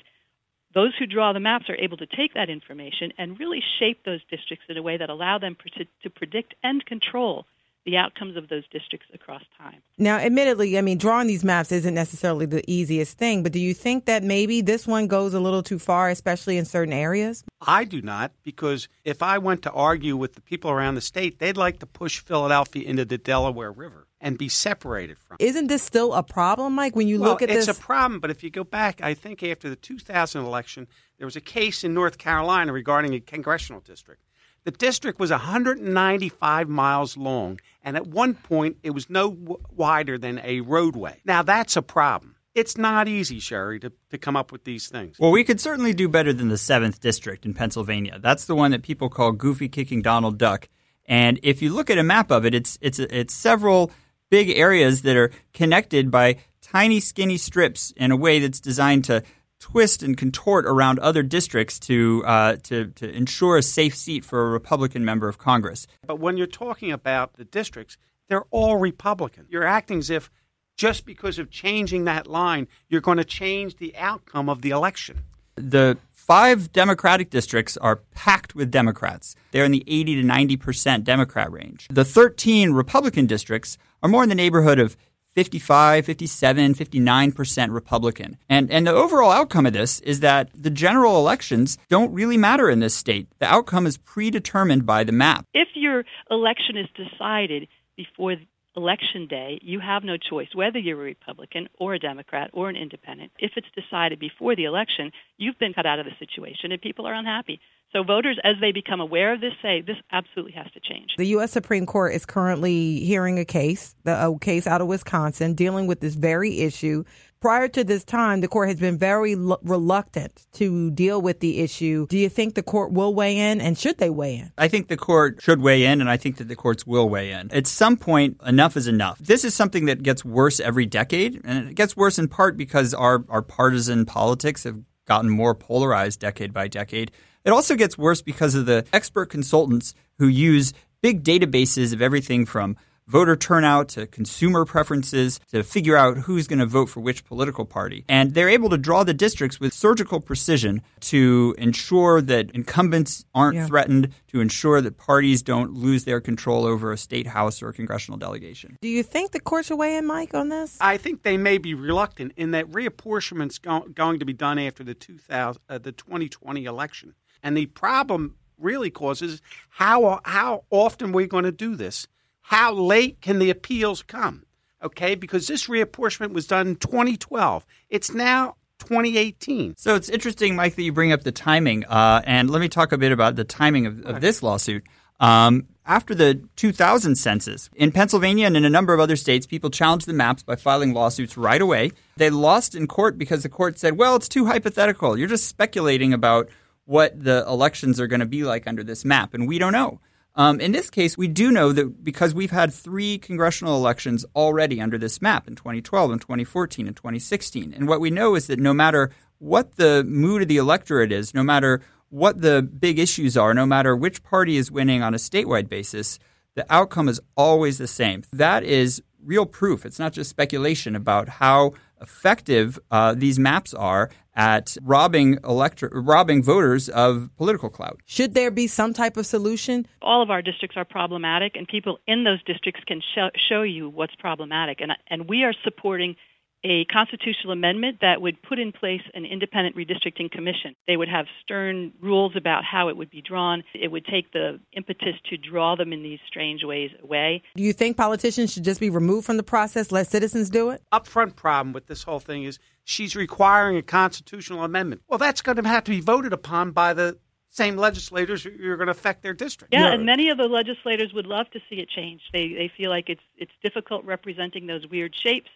those 0.74 0.94
who 0.98 1.06
draw 1.06 1.34
the 1.34 1.42
maps 1.42 1.70
are 1.70 1.76
able 1.76 1.98
to 1.98 2.06
take 2.06 2.36
that 2.36 2.50
information 2.50 3.12
and 3.18 3.38
really 3.38 3.62
shape 3.80 4.06
those 4.06 4.22
districts 4.32 4.64
in 4.70 4.78
a 4.78 4.82
way 4.82 4.96
that 4.96 5.10
allow 5.10 5.38
them 5.40 5.58
to 6.04 6.10
predict 6.10 6.56
and 6.64 6.86
control 6.86 7.46
the 7.90 7.98
outcomes 7.98 8.38
of 8.38 8.50
those 8.50 8.68
districts 8.70 9.08
across 9.14 9.42
time. 9.58 9.82
Now, 9.98 10.18
admittedly, 10.18 10.78
I 10.78 10.82
mean, 10.82 10.98
drawing 10.98 11.28
these 11.28 11.44
maps 11.44 11.72
isn't 11.72 11.94
necessarily 11.94 12.46
the 12.46 12.64
easiest 12.70 13.18
thing, 13.18 13.42
but 13.44 13.52
do 13.52 13.60
you 13.60 13.74
think 13.74 14.06
that 14.06 14.24
maybe 14.24 14.62
this 14.62 14.86
one 14.86 15.08
goes 15.08 15.34
a 15.34 15.40
little 15.40 15.64
too 15.64 15.80
far, 15.80 16.10
especially 16.10 16.58
in 16.58 16.66
certain 16.66 16.94
areas? 16.94 17.44
I 17.62 17.84
do 17.84 18.02
not, 18.02 18.32
because 18.44 18.88
if 19.04 19.24
I 19.24 19.38
went 19.38 19.64
to 19.64 19.72
argue 19.72 20.16
with 20.16 20.36
the 20.36 20.42
people 20.42 20.70
around 20.70 20.96
the 20.96 21.02
state, 21.02 21.40
they'd 21.40 21.58
like 21.58 21.80
to 21.80 21.86
push 21.86 22.20
Philadelphia 22.20 22.88
into 22.88 23.06
the 23.06 23.18
Delaware 23.18 23.72
River 23.72 24.08
and 24.22 24.38
be 24.38 24.50
separated 24.50 25.18
from. 25.18 25.38
Isn't 25.40 25.68
this 25.68 25.82
still 25.82 26.14
a 26.14 26.24
problem, 26.24 26.74
Mike? 26.74 26.96
When 26.96 27.08
you 27.08 27.20
well, 27.20 27.32
look 27.32 27.42
at 27.42 27.50
it's 27.50 27.66
this, 27.66 27.70
it's 27.70 27.80
a 27.80 27.82
problem. 27.82 28.20
But 28.20 28.32
if 28.32 28.44
you 28.44 28.50
go 28.50 28.64
back, 28.64 29.02
I 29.02 29.14
think 29.14 29.42
after 29.44 29.70
the 29.70 29.76
2000 29.76 30.42
election, 30.44 30.88
there 31.18 31.26
was 31.26 31.36
a 31.36 31.42
case 31.42 31.84
in 31.84 31.94
North 31.94 32.18
Carolina 32.18 32.74
regarding 32.74 33.14
a 33.14 33.20
congressional 33.20 33.82
district. 33.82 34.22
The 34.64 34.72
district 34.72 35.20
was 35.20 35.32
195 35.32 36.70
miles 36.70 37.18
long, 37.18 37.60
and 37.84 37.96
at 37.96 38.08
one 38.08 38.34
point 38.34 38.78
it 38.84 38.92
was 38.92 39.10
no 39.10 39.32
w- 39.32 39.58
wider 39.76 40.18
than 40.18 40.40
a 40.44 40.62
roadway. 40.62 41.20
Now 41.26 41.44
that's 41.44 41.78
a 41.78 41.82
problem. 41.82 42.36
It's 42.56 42.78
not 42.78 43.08
easy, 43.08 43.40
Sherry, 43.40 43.80
to, 43.80 43.92
to 44.10 44.18
come 44.18 44.36
up 44.36 44.52
with 44.52 44.64
these 44.64 44.90
things. 44.90 45.18
Well, 45.20 45.32
we 45.32 45.44
could 45.44 45.62
certainly 45.62 45.94
do 45.94 46.10
better 46.10 46.34
than 46.34 46.50
the 46.50 46.56
7th 46.56 47.00
District 47.00 47.46
in 47.46 47.54
Pennsylvania. 47.54 48.20
That's 48.20 48.46
the 48.46 48.56
one 48.56 48.72
that 48.72 48.82
people 48.82 49.10
call 49.10 49.32
Goofy 49.32 49.70
Kicking 49.70 50.02
Donald 50.02 50.38
Duck. 50.38 50.68
And 51.06 51.40
if 51.44 51.62
you 51.62 51.72
look 51.72 51.90
at 51.90 51.98
a 51.98 52.04
map 52.04 52.32
of 52.32 52.46
it, 52.46 52.54
it's, 52.54 52.78
it's, 52.82 53.00
it's 53.00 53.34
several 53.34 53.92
big 54.30 54.50
areas 54.50 55.04
that 55.04 55.16
are 55.16 55.32
connected 55.54 56.12
by 56.12 56.38
tiny, 56.62 57.00
skinny 57.00 57.38
strips 57.38 57.94
in 57.98 58.12
a 58.12 58.18
way 58.18 58.40
that's 58.40 58.60
designed 58.60 59.06
to 59.06 59.24
twist 59.60 60.02
and 60.02 60.18
contort 60.18 60.66
around 60.66 61.00
other 61.00 61.22
districts 61.22 61.80
to, 61.80 62.24
uh, 62.26 62.56
to, 62.64 62.88
to 62.88 63.10
ensure 63.12 63.58
a 63.58 63.62
safe 63.62 63.96
seat 63.96 64.26
for 64.26 64.48
a 64.48 64.50
Republican 64.50 65.06
member 65.06 65.28
of 65.28 65.38
Congress. 65.38 65.86
But 66.06 66.20
when 66.20 66.38
you're 66.38 66.48
talking 66.48 66.92
about 66.92 67.34
the 67.34 67.46
districts, 67.46 67.98
they're 68.28 68.46
all 68.52 68.78
Republican. 68.78 69.46
You're 69.50 69.66
acting 69.66 70.00
as 70.00 70.10
if 70.10 70.32
just 70.78 71.06
because 71.06 71.40
of 71.40 71.50
changing 71.50 72.06
that 72.06 72.26
line, 72.26 72.68
you're 72.88 73.02
going 73.02 73.18
to 73.18 73.26
change 73.26 73.78
the 73.78 73.96
outcome 73.98 74.48
of 74.48 74.62
the 74.62 74.70
election. 74.70 75.26
The 75.56 75.98
five 76.12 76.72
Democratic 76.72 77.30
districts 77.30 77.76
are 77.76 77.98
packed 78.16 78.56
with 78.56 78.72
Democrats. 78.72 79.36
They're 79.52 79.66
in 79.66 79.74
the 79.74 79.84
80 79.88 80.22
to 80.22 80.28
90% 80.28 81.04
Democrat 81.04 81.52
range. 81.52 81.88
The 81.90 82.06
13 82.06 82.72
Republican 82.72 83.26
districts 83.26 83.78
are 84.02 84.08
more 84.08 84.24
in 84.24 84.30
the 84.30 84.36
neighborhood 84.36 84.80
of 84.80 84.96
55, 85.40 86.06
57, 86.06 86.76
59% 86.76 87.74
Republican. 87.74 88.38
And, 88.50 88.70
and 88.70 88.86
the 88.86 88.92
overall 88.92 89.32
outcome 89.32 89.66
of 89.66 89.72
this 89.72 90.02
is 90.02 90.20
that 90.20 90.50
the 90.54 90.70
general 90.70 91.16
elections 91.16 91.78
don't 91.88 92.12
really 92.12 92.36
matter 92.36 92.70
in 92.70 92.82
this 92.82 92.94
state. 92.94 93.30
The 93.40 93.46
outcome 93.46 93.88
is 93.88 93.96
predetermined 93.96 94.86
by 94.86 95.06
the 95.06 95.14
map. 95.14 95.46
If 95.54 95.70
your 95.76 96.04
election 96.30 96.76
is 96.76 96.88
decided 96.94 97.70
before 97.96 98.36
election 98.80 99.28
day, 99.28 99.60
you 99.62 99.80
have 99.80 100.04
no 100.04 100.16
choice 100.18 100.48
whether 100.54 100.80
you're 100.80 101.00
a 101.00 101.04
Republican 101.04 101.68
or 101.78 101.94
a 101.94 102.00
Democrat 102.00 102.50
or 102.54 102.70
an 102.70 102.76
independent. 102.76 103.32
If 103.38 103.52
it's 103.56 103.68
decided 103.76 104.20
before 104.20 104.56
the 104.56 104.64
election, 104.64 105.12
you've 105.38 105.60
been 105.60 105.74
cut 105.74 105.86
out 105.86 106.00
of 106.00 106.06
the 106.06 106.14
situation 106.18 106.72
and 106.72 106.82
people 106.82 107.06
are 107.06 107.14
unhappy. 107.14 107.60
So 107.92 108.04
voters, 108.04 108.40
as 108.44 108.56
they 108.62 108.72
become 108.72 109.02
aware 109.02 109.34
of 109.34 109.42
this, 109.42 109.54
say 109.62 109.82
this 109.82 109.98
absolutely 110.12 110.54
has 110.54 110.72
to 110.74 110.80
change. 110.80 111.10
The 111.18 111.26
U.S. 111.28 111.52
Supreme 111.52 111.88
Court 111.88 112.14
is 112.14 112.26
currently 112.26 113.00
hearing 113.00 113.40
a 113.40 113.46
case, 113.46 113.96
the 114.04 114.28
a 114.28 114.40
case 114.40 114.68
out 114.68 114.80
of 114.80 114.88
Wisconsin, 114.88 115.56
dealing 115.56 115.88
with 115.88 116.00
this 116.00 116.14
very 116.14 116.60
issue. 116.60 117.04
Prior 117.42 117.70
to 117.70 117.86
this 117.86 118.04
time, 118.04 118.42
the 118.42 118.50
court 118.50 118.68
has 118.68 118.82
been 118.82 118.98
very 118.98 119.34
l- 119.34 119.60
reluctant 119.64 120.46
to 120.52 120.92
deal 120.92 121.22
with 121.22 121.40
the 121.40 121.60
issue. 121.60 122.06
Do 122.08 122.18
you 122.18 122.28
think 122.28 122.56
the 122.56 122.64
court 122.64 122.92
will 122.92 123.14
weigh 123.16 123.38
in, 123.38 123.62
and 123.62 123.78
should 123.78 123.98
they 123.98 124.10
weigh 124.10 124.36
in? 124.36 124.52
I 124.58 124.68
think 124.68 124.90
the 124.90 124.98
court 124.98 125.42
should 125.42 125.62
weigh 125.62 125.86
in, 125.86 126.02
and 126.02 126.10
I 126.10 126.18
think 126.18 126.36
that 126.38 126.50
the 126.50 126.58
courts 126.58 126.86
will 126.86 127.08
weigh 127.08 127.32
in. 127.32 127.50
At 127.54 127.66
some 127.66 127.96
point, 127.96 128.36
enough 128.46 128.76
is 128.76 128.88
enough. 128.88 129.20
This 129.20 129.46
is 129.46 129.54
something 129.56 129.86
that 129.86 130.04
gets 130.04 130.26
worse 130.26 130.60
every 130.60 130.86
decade, 130.86 131.40
and 131.46 131.70
it 131.70 131.76
gets 131.76 131.96
worse 131.96 132.20
in 132.20 132.28
part 132.28 132.58
because 132.58 132.94
our, 132.94 133.24
our 133.30 133.42
partisan 133.42 134.06
politics 134.06 134.66
have 134.66 134.82
gotten 135.06 135.30
more 135.30 135.56
polarized 135.56 136.20
decade 136.20 136.54
by 136.54 136.68
decade. 136.68 137.10
It 137.46 137.52
also 137.52 137.76
gets 137.76 137.98
worse 137.98 138.22
because 138.22 138.54
of 138.54 138.66
the 138.66 138.86
expert 138.92 139.28
consultants 139.28 139.94
who 140.18 140.28
use 140.28 140.74
big 141.02 141.24
databases 141.24 141.94
of 141.94 142.02
everything 142.02 142.46
from 142.46 142.76
voter 143.10 143.36
turnout 143.36 143.90
to 143.90 144.06
consumer 144.06 144.66
preferences 144.66 145.40
to 145.50 145.64
figure 145.64 145.98
out 145.98 146.20
who's 146.20 146.48
going 146.48 146.60
to 146.60 146.66
vote 146.68 146.86
for 146.90 147.00
which 147.00 147.26
political 147.26 147.66
party. 147.66 148.06
And 148.08 148.36
they're 148.36 148.50
able 148.50 148.70
to 148.70 148.78
draw 148.78 149.04
the 149.04 149.16
districts 149.16 149.60
with 149.60 149.74
surgical 149.74 150.20
precision 150.20 150.84
to 151.02 151.56
ensure 151.58 152.22
that 152.22 152.52
incumbents 152.52 153.26
aren't 153.34 153.56
Yeah. 153.56 153.66
threatened, 153.66 154.10
to 154.28 154.42
ensure 154.42 154.80
that 154.82 154.98
parties 154.98 155.42
don't 155.42 155.74
lose 155.74 156.06
their 156.06 156.22
control 156.22 156.66
over 156.66 156.92
a 156.92 156.98
state 156.98 157.26
house 157.28 157.64
or 157.64 157.70
a 157.70 157.74
congressional 157.74 158.20
delegation. 158.20 158.78
Do 158.82 158.88
you 158.88 159.02
think 159.02 159.32
the 159.32 159.40
courts 159.40 159.72
are 159.72 159.76
weighing, 159.76 160.06
Mike, 160.06 160.36
on 160.36 160.50
this? 160.50 160.78
I 160.80 160.98
think 160.98 161.24
they 161.24 161.38
may 161.38 161.58
be 161.58 161.74
reluctant 161.74 162.34
in 162.38 162.52
that 162.52 162.70
reapportionment's 162.72 163.58
go- 163.58 163.88
going 163.94 164.20
to 164.20 164.26
be 164.26 164.34
done 164.34 164.60
after 164.60 164.84
the 164.84 164.94
2000, 164.94 165.60
uh, 165.68 165.80
the 165.80 165.92
2020 165.92 166.66
election, 166.66 167.16
and 167.42 167.58
the 167.58 167.66
problem 167.66 168.36
really 168.60 168.90
causes 168.92 169.42
how 169.70 170.20
how 170.26 170.64
often 170.70 171.12
we're 171.12 171.26
going 171.28 171.46
to 171.46 171.52
do 171.52 171.76
this. 171.76 172.08
How 172.50 172.74
late 172.74 173.22
can 173.22 173.38
the 173.38 173.52
appeals 173.52 174.02
come? 174.02 174.44
Okay, 174.82 175.14
because 175.14 175.46
this 175.46 175.68
reapportionment 175.68 176.34
was 176.34 176.48
done 176.48 176.70
in 176.70 176.76
2012. 176.78 177.64
It's 177.92 178.12
now 178.12 178.56
2018. 178.80 179.76
So 179.78 179.94
it's 179.94 180.10
interesting, 180.10 180.56
Mike, 180.56 180.76
that 180.76 180.82
you 180.82 180.92
bring 180.92 181.12
up 181.12 181.22
the 181.22 181.32
timing. 181.32 181.86
Uh, 181.86 182.24
and 182.26 182.50
let 182.50 182.60
me 182.60 182.68
talk 182.68 182.92
a 182.92 182.98
bit 182.98 183.12
about 183.12 183.36
the 183.36 183.44
timing 183.44 183.86
of, 183.86 184.04
of 184.04 184.22
this 184.22 184.42
lawsuit. 184.42 184.84
Um, 185.20 185.68
after 185.86 186.16
the 186.16 186.42
2000 186.56 187.18
census, 187.18 187.70
in 187.76 187.92
Pennsylvania 187.92 188.48
and 188.48 188.58
in 188.58 188.66
a 188.66 188.70
number 188.70 188.96
of 188.96 189.00
other 189.00 189.16
states, 189.16 189.46
people 189.46 189.70
challenged 189.70 190.08
the 190.08 190.14
maps 190.14 190.42
by 190.42 190.56
filing 190.56 190.92
lawsuits 190.92 191.38
right 191.38 191.62
away. 191.62 191.92
They 192.18 192.32
lost 192.32 192.74
in 192.74 192.88
court 192.88 193.20
because 193.20 193.44
the 193.44 193.50
court 193.50 193.78
said, 193.78 193.96
well, 193.96 194.16
it's 194.16 194.28
too 194.28 194.48
hypothetical. 194.48 195.16
You're 195.16 195.28
just 195.28 195.48
speculating 195.48 196.14
about 196.14 196.50
what 196.86 197.24
the 197.24 197.46
elections 197.48 198.00
are 198.00 198.08
going 198.08 198.22
to 198.22 198.26
be 198.26 198.44
like 198.44 198.66
under 198.66 198.84
this 198.84 199.06
map, 199.06 199.36
and 199.36 199.48
we 199.48 199.60
don't 199.60 199.74
know. 199.74 200.00
Um, 200.40 200.62
in 200.62 200.72
this 200.72 200.90
case, 200.90 201.18
we 201.18 201.28
do 201.28 201.52
know 201.52 201.74
that 201.74 202.02
because 202.02 202.34
we've 202.34 202.50
had 202.50 202.74
three 202.74 203.18
congressional 203.18 203.76
elections 203.76 204.26
already 204.38 204.80
under 204.80 204.98
this 204.98 205.22
map 205.22 205.50
in 205.50 205.56
2012 205.56 206.12
and 206.12 206.22
2014 206.22 206.88
and 206.88 206.96
2016. 206.96 207.74
And 207.74 207.90
what 207.90 208.00
we 208.00 208.10
know 208.10 208.36
is 208.36 208.48
that 208.48 208.58
no 208.58 208.74
matter 208.74 209.12
what 209.40 209.76
the 209.76 210.02
mood 210.06 210.44
of 210.44 210.48
the 210.48 210.56
electorate 210.56 211.12
is, 211.12 211.34
no 211.34 211.44
matter 211.44 211.82
what 212.08 212.40
the 212.40 212.62
big 212.62 213.00
issues 213.00 213.36
are, 213.36 213.54
no 213.54 213.66
matter 213.66 213.98
which 213.98 214.24
party 214.24 214.56
is 214.56 214.72
winning 214.72 215.04
on 215.04 215.14
a 215.14 215.18
statewide 215.18 215.68
basis, 215.68 216.20
the 216.56 216.66
outcome 216.74 217.10
is 217.10 217.20
always 217.36 217.78
the 217.78 217.86
same. 217.86 218.24
That 218.32 218.64
is 218.64 219.04
real 219.22 219.46
proof. 219.46 219.86
It's 219.86 220.00
not 220.00 220.14
just 220.14 220.30
speculation 220.30 220.96
about 220.96 221.28
how 221.28 221.74
effective 222.00 222.80
uh, 222.90 223.14
these 223.14 223.38
maps 223.38 223.74
are 223.74 224.10
at 224.40 224.78
robbing 224.82 225.38
elector- 225.44 225.92
robbing 225.94 226.42
voters 226.42 226.88
of 226.88 227.30
political 227.38 227.70
clout. 227.70 228.00
Should 228.06 228.34
there 228.36 228.50
be 228.50 228.68
some 228.68 228.94
type 228.94 229.18
of 229.18 229.26
solution? 229.26 229.86
all 230.02 230.24
of 230.24 230.30
our 230.32 230.42
districts 230.42 230.78
are 230.78 230.86
problematic, 230.86 231.56
and 231.56 231.68
people 231.68 232.00
in 232.08 232.24
those 232.24 232.42
districts 232.44 232.82
can 232.88 233.02
show, 233.14 233.30
show 233.50 233.62
you 233.64 233.90
what's 233.90 234.16
problematic. 234.16 234.80
And, 234.80 234.94
and 235.08 235.28
we 235.28 235.44
are 235.44 235.54
supporting 235.64 236.16
a 236.64 236.86
constitutional 236.86 237.54
amendment 237.54 238.00
that 238.02 238.22
would 238.22 238.42
put 238.42 238.60
in 238.60 238.72
place 238.72 239.02
an 239.14 239.26
independent 239.26 239.76
redistricting 239.76 240.30
commission. 240.32 240.76
They 240.88 240.98
would 240.98 241.08
have 241.08 241.26
stern 241.42 241.94
rules 242.02 242.34
about 242.36 242.64
how 242.64 242.90
it 242.90 242.98
would 242.98 243.10
be 243.10 243.22
drawn. 243.22 243.64
It 243.74 243.92
would 243.92 244.06
take 244.06 244.34
the 244.34 244.60
impetus 244.74 245.16
to 245.30 245.38
draw 245.38 245.76
them 245.76 245.94
in 245.94 246.04
these 246.04 246.20
strange 246.28 246.64
ways 246.64 246.92
away. 247.02 247.44
Do 247.56 247.64
you 247.64 247.74
think 247.74 247.98
politicians 247.98 248.52
should 248.54 248.64
just 248.64 248.80
be 248.80 248.90
removed 248.90 249.26
from 249.26 249.38
the 249.38 249.44
process, 249.44 249.92
let 249.92 250.08
citizens 250.08 250.50
do 250.50 250.70
it? 250.70 250.82
Upfront 250.92 251.36
problem 251.36 251.74
with 251.74 251.88
this 251.88 252.04
whole 252.04 252.20
thing 252.20 252.44
is 252.44 252.60
she's 252.84 253.16
requiring 253.16 253.78
a 253.78 253.82
constitutional 253.82 254.64
amendment. 254.64 255.02
Well, 255.08 255.20
that's 255.20 255.42
going 255.42 255.58
to 255.58 255.68
have 255.68 255.86
to 255.86 255.92
be 255.92 256.02
voted 256.02 256.34
upon 256.34 256.72
by 256.72 256.94
the 256.94 257.18
same 257.50 257.78
legislators 257.78 258.44
who 258.44 258.70
are 258.70 258.78
going 258.78 258.88
to 258.88 258.92
affect 258.92 259.24
their 259.24 259.34
district. 259.34 259.74
Yeah, 259.74 259.94
and 259.94 260.06
many 260.06 260.30
of 260.30 260.38
the 260.38 260.46
legislators 260.46 261.14
would 261.14 261.26
love 261.26 261.50
to 261.52 261.60
see 261.70 261.78
it 261.78 261.90
changed. 261.90 262.24
They 262.32 262.50
they 262.50 262.72
feel 262.76 262.90
like 262.90 263.10
it's 263.10 263.24
it's 263.38 263.52
difficult 263.64 264.06
representing 264.06 264.68
those 264.68 264.86
weird 264.88 265.16
shapes, 265.16 265.50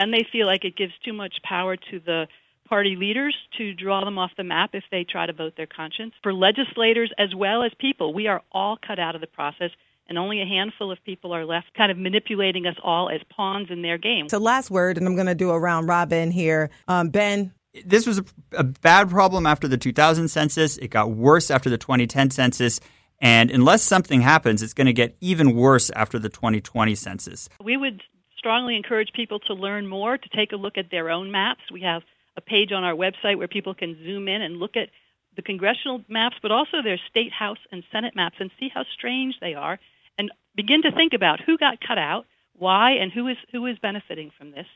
and 0.00 0.12
they 0.12 0.26
feel 0.32 0.46
like 0.46 0.64
it 0.64 0.76
gives 0.76 0.94
too 1.04 1.12
much 1.12 1.34
power 1.44 1.76
to 1.76 2.00
the 2.00 2.26
party 2.68 2.96
leaders 2.96 3.36
to 3.58 3.74
draw 3.74 4.04
them 4.04 4.16
off 4.16 4.30
the 4.36 4.44
map 4.44 4.70
if 4.72 4.84
they 4.90 5.04
try 5.04 5.26
to 5.26 5.32
vote 5.32 5.54
their 5.56 5.66
conscience. 5.66 6.14
For 6.22 6.32
legislators 6.32 7.12
as 7.18 7.34
well 7.36 7.62
as 7.62 7.72
people, 7.78 8.14
we 8.14 8.26
are 8.26 8.42
all 8.50 8.78
cut 8.84 8.98
out 8.98 9.14
of 9.14 9.20
the 9.20 9.26
process. 9.26 9.70
And 10.08 10.18
only 10.18 10.42
a 10.42 10.44
handful 10.44 10.90
of 10.90 10.98
people 11.04 11.32
are 11.32 11.44
left 11.44 11.72
kind 11.76 11.92
of 11.92 11.96
manipulating 11.96 12.66
us 12.66 12.74
all 12.82 13.10
as 13.10 13.20
pawns 13.30 13.68
in 13.70 13.82
their 13.82 13.96
game. 13.96 14.28
So, 14.28 14.38
last 14.38 14.68
word, 14.68 14.98
and 14.98 15.06
I'm 15.06 15.14
going 15.14 15.28
to 15.28 15.36
do 15.36 15.50
a 15.50 15.58
round 15.58 15.86
robin 15.86 16.32
here. 16.32 16.70
Um, 16.88 17.10
ben, 17.10 17.52
this 17.84 18.08
was 18.08 18.18
a, 18.18 18.24
a 18.56 18.64
bad 18.64 19.08
problem 19.08 19.46
after 19.46 19.68
the 19.68 19.78
2000 19.78 20.26
census. 20.26 20.78
It 20.78 20.88
got 20.88 21.12
worse 21.12 21.48
after 21.48 21.70
the 21.70 21.78
2010 21.78 22.30
census. 22.30 22.80
And 23.20 23.50
unless 23.50 23.82
something 23.82 24.22
happens, 24.22 24.62
it's 24.62 24.72
going 24.72 24.86
to 24.86 24.92
get 24.92 25.16
even 25.20 25.54
worse 25.54 25.90
after 25.90 26.18
the 26.18 26.28
2020 26.28 26.94
census. 26.96 27.48
We 27.62 27.76
would 27.76 28.02
strongly 28.40 28.74
encourage 28.74 29.12
people 29.14 29.38
to 29.40 29.54
learn 29.54 29.86
more, 29.86 30.16
to 30.16 30.28
take 30.34 30.52
a 30.52 30.56
look 30.56 30.78
at 30.78 30.90
their 30.90 31.10
own 31.10 31.30
maps. 31.30 31.60
We 31.70 31.82
have 31.82 32.02
a 32.36 32.40
page 32.40 32.72
on 32.72 32.84
our 32.84 32.94
website 32.94 33.36
where 33.36 33.48
people 33.48 33.74
can 33.74 34.02
zoom 34.02 34.28
in 34.28 34.40
and 34.40 34.56
look 34.56 34.76
at 34.76 34.88
the 35.36 35.42
congressional 35.42 36.02
maps, 36.08 36.36
but 36.42 36.50
also 36.50 36.78
their 36.82 36.98
state 37.10 37.32
house 37.32 37.58
and 37.70 37.84
senate 37.92 38.16
maps 38.16 38.36
and 38.40 38.50
see 38.58 38.70
how 38.72 38.84
strange 38.96 39.34
they 39.40 39.54
are 39.54 39.78
and 40.18 40.30
begin 40.56 40.82
to 40.82 40.90
think 40.90 41.12
about 41.12 41.40
who 41.40 41.58
got 41.58 41.78
cut 41.86 41.98
out, 41.98 42.24
why, 42.54 42.92
and 42.92 43.12
who 43.12 43.28
is 43.28 43.36
who 43.52 43.66
is 43.66 43.78
benefiting 43.78 44.30
from 44.36 44.50
this. 44.52 44.66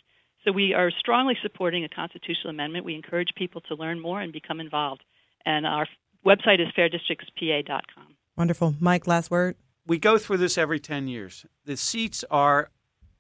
So 0.45 0.53
we 0.53 0.75
are 0.75 0.91
strongly 0.91 1.37
supporting 1.43 1.85
a 1.85 1.89
constitutional 1.89 2.51
amendment. 2.51 2.85
We 2.85 2.95
encourage 2.95 3.31
people 3.35 3.63
to 3.63 3.75
learn 3.75 3.99
more 3.99 4.21
and 4.21 4.31
become 4.31 4.61
involved. 4.61 5.03
And 5.47 5.67
our 5.67 5.87
website 6.25 6.61
is 6.61 6.69
fairdistrictspa.com. 6.77 8.17
wonderful. 8.37 8.75
Mike, 8.79 9.07
last 9.07 9.31
word. 9.31 9.57
we 9.87 9.99
go 9.99 10.19
through 10.19 10.37
this 10.39 10.59
every 10.59 10.81
10 10.81 11.09
years. 11.09 11.47
The 11.65 11.77
seats 11.77 12.25
are 12.31 12.71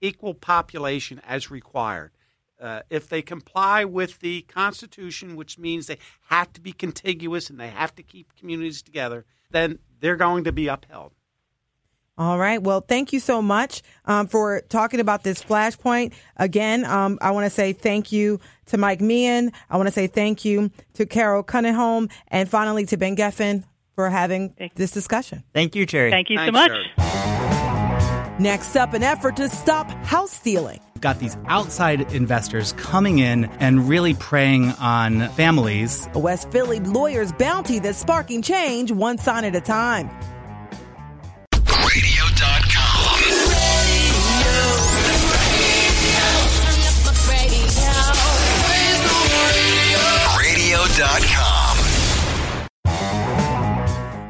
equal 0.00 0.34
population 0.34 1.20
as 1.26 1.50
required. 1.50 2.12
Uh, 2.60 2.80
if 2.88 3.08
they 3.08 3.20
comply 3.20 3.84
with 3.84 4.20
the 4.20 4.42
Constitution, 4.42 5.36
which 5.36 5.58
means 5.58 5.86
they 5.86 5.98
have 6.28 6.52
to 6.52 6.60
be 6.60 6.72
contiguous 6.72 7.50
and 7.50 7.58
they 7.58 7.68
have 7.68 7.94
to 7.94 8.02
keep 8.02 8.34
communities 8.36 8.80
together, 8.80 9.24
then 9.50 9.78
they're 10.00 10.16
going 10.16 10.44
to 10.44 10.52
be 10.52 10.68
upheld. 10.68 11.12
All 12.16 12.38
right. 12.38 12.62
Well, 12.62 12.80
thank 12.80 13.12
you 13.12 13.18
so 13.18 13.42
much 13.42 13.82
um, 14.04 14.28
for 14.28 14.60
talking 14.68 15.00
about 15.00 15.24
this 15.24 15.42
flashpoint. 15.42 16.12
Again, 16.36 16.84
um, 16.84 17.18
I 17.20 17.32
want 17.32 17.44
to 17.44 17.50
say 17.50 17.72
thank 17.72 18.12
you 18.12 18.38
to 18.66 18.78
Mike 18.78 19.00
Meehan. 19.00 19.50
I 19.68 19.76
want 19.76 19.88
to 19.88 19.92
say 19.92 20.06
thank 20.06 20.44
you 20.44 20.70
to 20.94 21.06
Carol 21.06 21.42
Kuniholm, 21.42 22.12
and 22.28 22.48
finally 22.48 22.86
to 22.86 22.96
Ben 22.96 23.16
Geffen 23.16 23.64
for 23.96 24.10
having 24.10 24.54
this 24.76 24.92
discussion. 24.92 25.42
Thank 25.52 25.74
you, 25.74 25.86
Cherri. 25.86 26.10
Thank 26.10 26.30
you 26.30 26.36
so 26.36 26.52
Thanks, 26.52 26.52
much. 26.52 26.70
Jared. 26.70 27.43
Next 28.40 28.74
up, 28.74 28.94
an 28.94 29.04
effort 29.04 29.36
to 29.36 29.48
stop 29.48 29.88
house 30.04 30.32
stealing. 30.32 30.80
We've 30.94 31.00
Got 31.00 31.20
these 31.20 31.36
outside 31.46 32.12
investors 32.12 32.72
coming 32.72 33.20
in 33.20 33.44
and 33.60 33.88
really 33.88 34.14
preying 34.14 34.70
on 34.80 35.28
families. 35.30 36.08
A 36.14 36.18
West 36.18 36.50
Philly 36.50 36.80
lawyer's 36.80 37.30
bounty 37.30 37.78
that's 37.78 37.98
sparking 37.98 38.42
change 38.42 38.90
one 38.90 39.18
sign 39.18 39.44
at 39.44 39.54
a 39.54 39.60
time. 39.60 40.10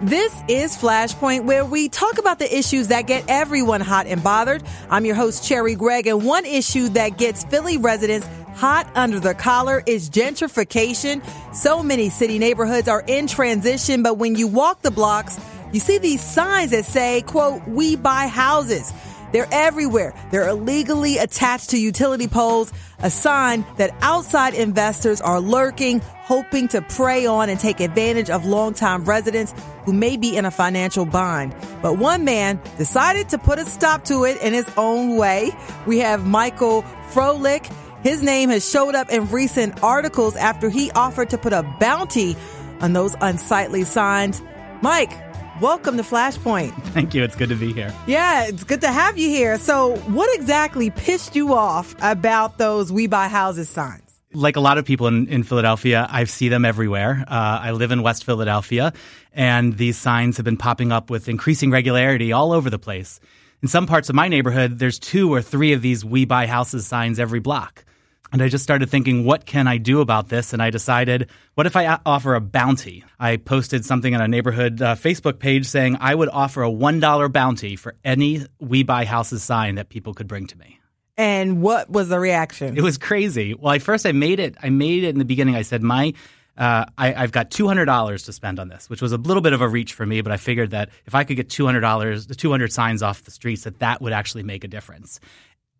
This 0.04 0.34
is 0.48 0.76
Flashpoint, 0.76 1.44
where 1.44 1.64
we 1.64 1.88
talk 1.88 2.18
about 2.18 2.38
the 2.38 2.58
issues 2.58 2.88
that 2.88 3.06
get 3.06 3.24
everyone 3.26 3.80
hot 3.80 4.06
and 4.06 4.22
bothered. 4.22 4.62
I'm 4.90 5.06
your 5.06 5.14
host, 5.14 5.44
Cherri 5.44 5.76
Gregg, 5.76 6.06
and 6.06 6.26
one 6.26 6.44
issue 6.44 6.90
that 6.90 7.16
gets 7.16 7.42
Philly 7.44 7.78
residents 7.78 8.28
hot 8.54 8.86
under 8.94 9.18
the 9.18 9.32
collar 9.32 9.82
is 9.86 10.10
gentrification. 10.10 11.24
So 11.54 11.82
many 11.82 12.10
city 12.10 12.38
neighborhoods 12.38 12.86
are 12.86 13.02
in 13.06 13.26
transition, 13.26 14.02
but 14.02 14.18
when 14.18 14.34
you 14.34 14.46
walk 14.46 14.82
the 14.82 14.90
blocks, 14.90 15.40
you 15.72 15.80
see 15.80 15.96
these 15.96 16.20
signs 16.20 16.72
that 16.72 16.84
say, 16.84 17.22
quote, 17.22 17.66
we 17.66 17.96
buy 17.96 18.26
houses. 18.26 18.92
They're 19.32 19.48
everywhere. 19.50 20.14
They're 20.30 20.48
illegally 20.48 21.16
attached 21.16 21.70
to 21.70 21.78
utility 21.80 22.28
poles, 22.28 22.74
a 22.98 23.08
sign 23.08 23.64
that 23.78 23.94
outside 24.02 24.52
investors 24.52 25.22
are 25.22 25.40
lurking, 25.40 26.00
hoping 26.00 26.68
to 26.68 26.82
prey 26.82 27.24
on 27.24 27.48
and 27.48 27.58
take 27.58 27.80
advantage 27.80 28.28
of 28.28 28.44
longtime 28.44 29.06
residents 29.06 29.54
who 29.84 29.92
may 29.92 30.16
be 30.16 30.36
in 30.36 30.44
a 30.44 30.50
financial 30.50 31.04
bind. 31.04 31.54
But 31.82 31.98
one 31.98 32.24
man 32.24 32.60
decided 32.78 33.28
to 33.30 33.38
put 33.38 33.58
a 33.58 33.64
stop 33.64 34.04
to 34.04 34.24
it 34.24 34.40
in 34.40 34.52
his 34.52 34.68
own 34.76 35.16
way. 35.16 35.50
We 35.86 35.98
have 35.98 36.26
Michael 36.26 36.82
Froehlich. 37.10 37.70
His 38.02 38.22
name 38.22 38.50
has 38.50 38.68
showed 38.68 38.94
up 38.94 39.10
in 39.10 39.30
recent 39.30 39.82
articles 39.82 40.36
after 40.36 40.68
he 40.68 40.90
offered 40.92 41.30
to 41.30 41.38
put 41.38 41.52
a 41.52 41.62
bounty 41.80 42.36
on 42.80 42.92
those 42.92 43.14
unsightly 43.20 43.84
signs. 43.84 44.42
Mike, 44.82 45.12
welcome 45.60 45.96
to 45.96 46.02
Flashpoint. 46.02 46.72
Thank 46.92 47.14
you. 47.14 47.24
It's 47.24 47.36
good 47.36 47.48
to 47.48 47.56
be 47.56 47.72
here. 47.72 47.94
Yeah, 48.06 48.44
it's 48.46 48.64
good 48.64 48.82
to 48.82 48.92
have 48.92 49.16
you 49.16 49.28
here. 49.28 49.58
So, 49.58 49.96
what 49.96 50.34
exactly 50.38 50.90
pissed 50.90 51.34
you 51.34 51.54
off 51.54 51.94
about 52.02 52.58
those 52.58 52.92
We 52.92 53.06
Buy 53.06 53.28
Houses 53.28 53.70
signs? 53.70 54.03
Like 54.34 54.56
a 54.56 54.60
lot 54.60 54.78
of 54.78 54.84
people 54.84 55.06
in, 55.06 55.28
in 55.28 55.44
Philadelphia, 55.44 56.06
I 56.10 56.24
see 56.24 56.48
them 56.48 56.64
everywhere. 56.64 57.24
Uh, 57.28 57.60
I 57.62 57.70
live 57.70 57.92
in 57.92 58.02
West 58.02 58.24
Philadelphia, 58.24 58.92
and 59.32 59.76
these 59.76 59.96
signs 59.96 60.36
have 60.38 60.44
been 60.44 60.56
popping 60.56 60.90
up 60.90 61.08
with 61.08 61.28
increasing 61.28 61.70
regularity 61.70 62.32
all 62.32 62.52
over 62.52 62.68
the 62.68 62.78
place. 62.78 63.20
In 63.62 63.68
some 63.68 63.86
parts 63.86 64.08
of 64.08 64.14
my 64.14 64.28
neighborhood, 64.28 64.78
there's 64.78 64.98
two 64.98 65.32
or 65.32 65.40
three 65.40 65.72
of 65.72 65.82
these 65.82 66.04
We 66.04 66.24
Buy 66.24 66.46
Houses 66.46 66.86
signs 66.86 67.18
every 67.18 67.40
block. 67.40 67.84
And 68.32 68.42
I 68.42 68.48
just 68.48 68.64
started 68.64 68.90
thinking, 68.90 69.24
what 69.24 69.46
can 69.46 69.68
I 69.68 69.78
do 69.78 70.00
about 70.00 70.28
this? 70.28 70.52
And 70.52 70.60
I 70.60 70.70
decided, 70.70 71.30
what 71.54 71.66
if 71.66 71.76
I 71.76 72.00
offer 72.04 72.34
a 72.34 72.40
bounty? 72.40 73.04
I 73.20 73.36
posted 73.36 73.84
something 73.84 74.12
on 74.12 74.20
a 74.20 74.26
neighborhood 74.26 74.82
uh, 74.82 74.96
Facebook 74.96 75.38
page 75.38 75.66
saying 75.66 75.98
I 76.00 76.14
would 76.16 76.28
offer 76.28 76.64
a 76.64 76.68
$1 76.68 77.32
bounty 77.32 77.76
for 77.76 77.94
any 78.04 78.44
We 78.58 78.82
Buy 78.82 79.04
Houses 79.04 79.44
sign 79.44 79.76
that 79.76 79.88
people 79.88 80.14
could 80.14 80.26
bring 80.26 80.48
to 80.48 80.58
me. 80.58 80.80
And 81.16 81.62
what 81.62 81.88
was 81.90 82.08
the 82.08 82.18
reaction? 82.18 82.76
It 82.76 82.82
was 82.82 82.98
crazy. 82.98 83.54
Well, 83.54 83.72
I 83.72 83.78
first 83.78 84.04
I 84.04 84.12
made 84.12 84.40
it. 84.40 84.56
I 84.62 84.70
made 84.70 85.04
it 85.04 85.10
in 85.10 85.18
the 85.18 85.24
beginning. 85.24 85.54
I 85.56 85.62
said 85.62 85.82
my. 85.82 86.14
Uh, 86.56 86.84
I, 86.96 87.14
I've 87.14 87.32
got 87.32 87.50
two 87.50 87.66
hundred 87.66 87.86
dollars 87.86 88.24
to 88.24 88.32
spend 88.32 88.60
on 88.60 88.68
this, 88.68 88.88
which 88.88 89.02
was 89.02 89.12
a 89.12 89.16
little 89.16 89.42
bit 89.42 89.52
of 89.52 89.60
a 89.60 89.68
reach 89.68 89.92
for 89.92 90.06
me, 90.06 90.20
but 90.20 90.32
I 90.32 90.36
figured 90.36 90.70
that 90.70 90.90
if 91.06 91.14
I 91.14 91.24
could 91.24 91.36
get 91.36 91.50
two 91.50 91.66
hundred 91.66 91.80
dollars, 91.80 92.26
the 92.26 92.34
two 92.34 92.50
hundred 92.50 92.72
signs 92.72 93.02
off 93.02 93.24
the 93.24 93.30
streets, 93.30 93.64
that 93.64 93.80
that 93.80 94.00
would 94.00 94.12
actually 94.12 94.44
make 94.44 94.64
a 94.64 94.68
difference. 94.68 95.20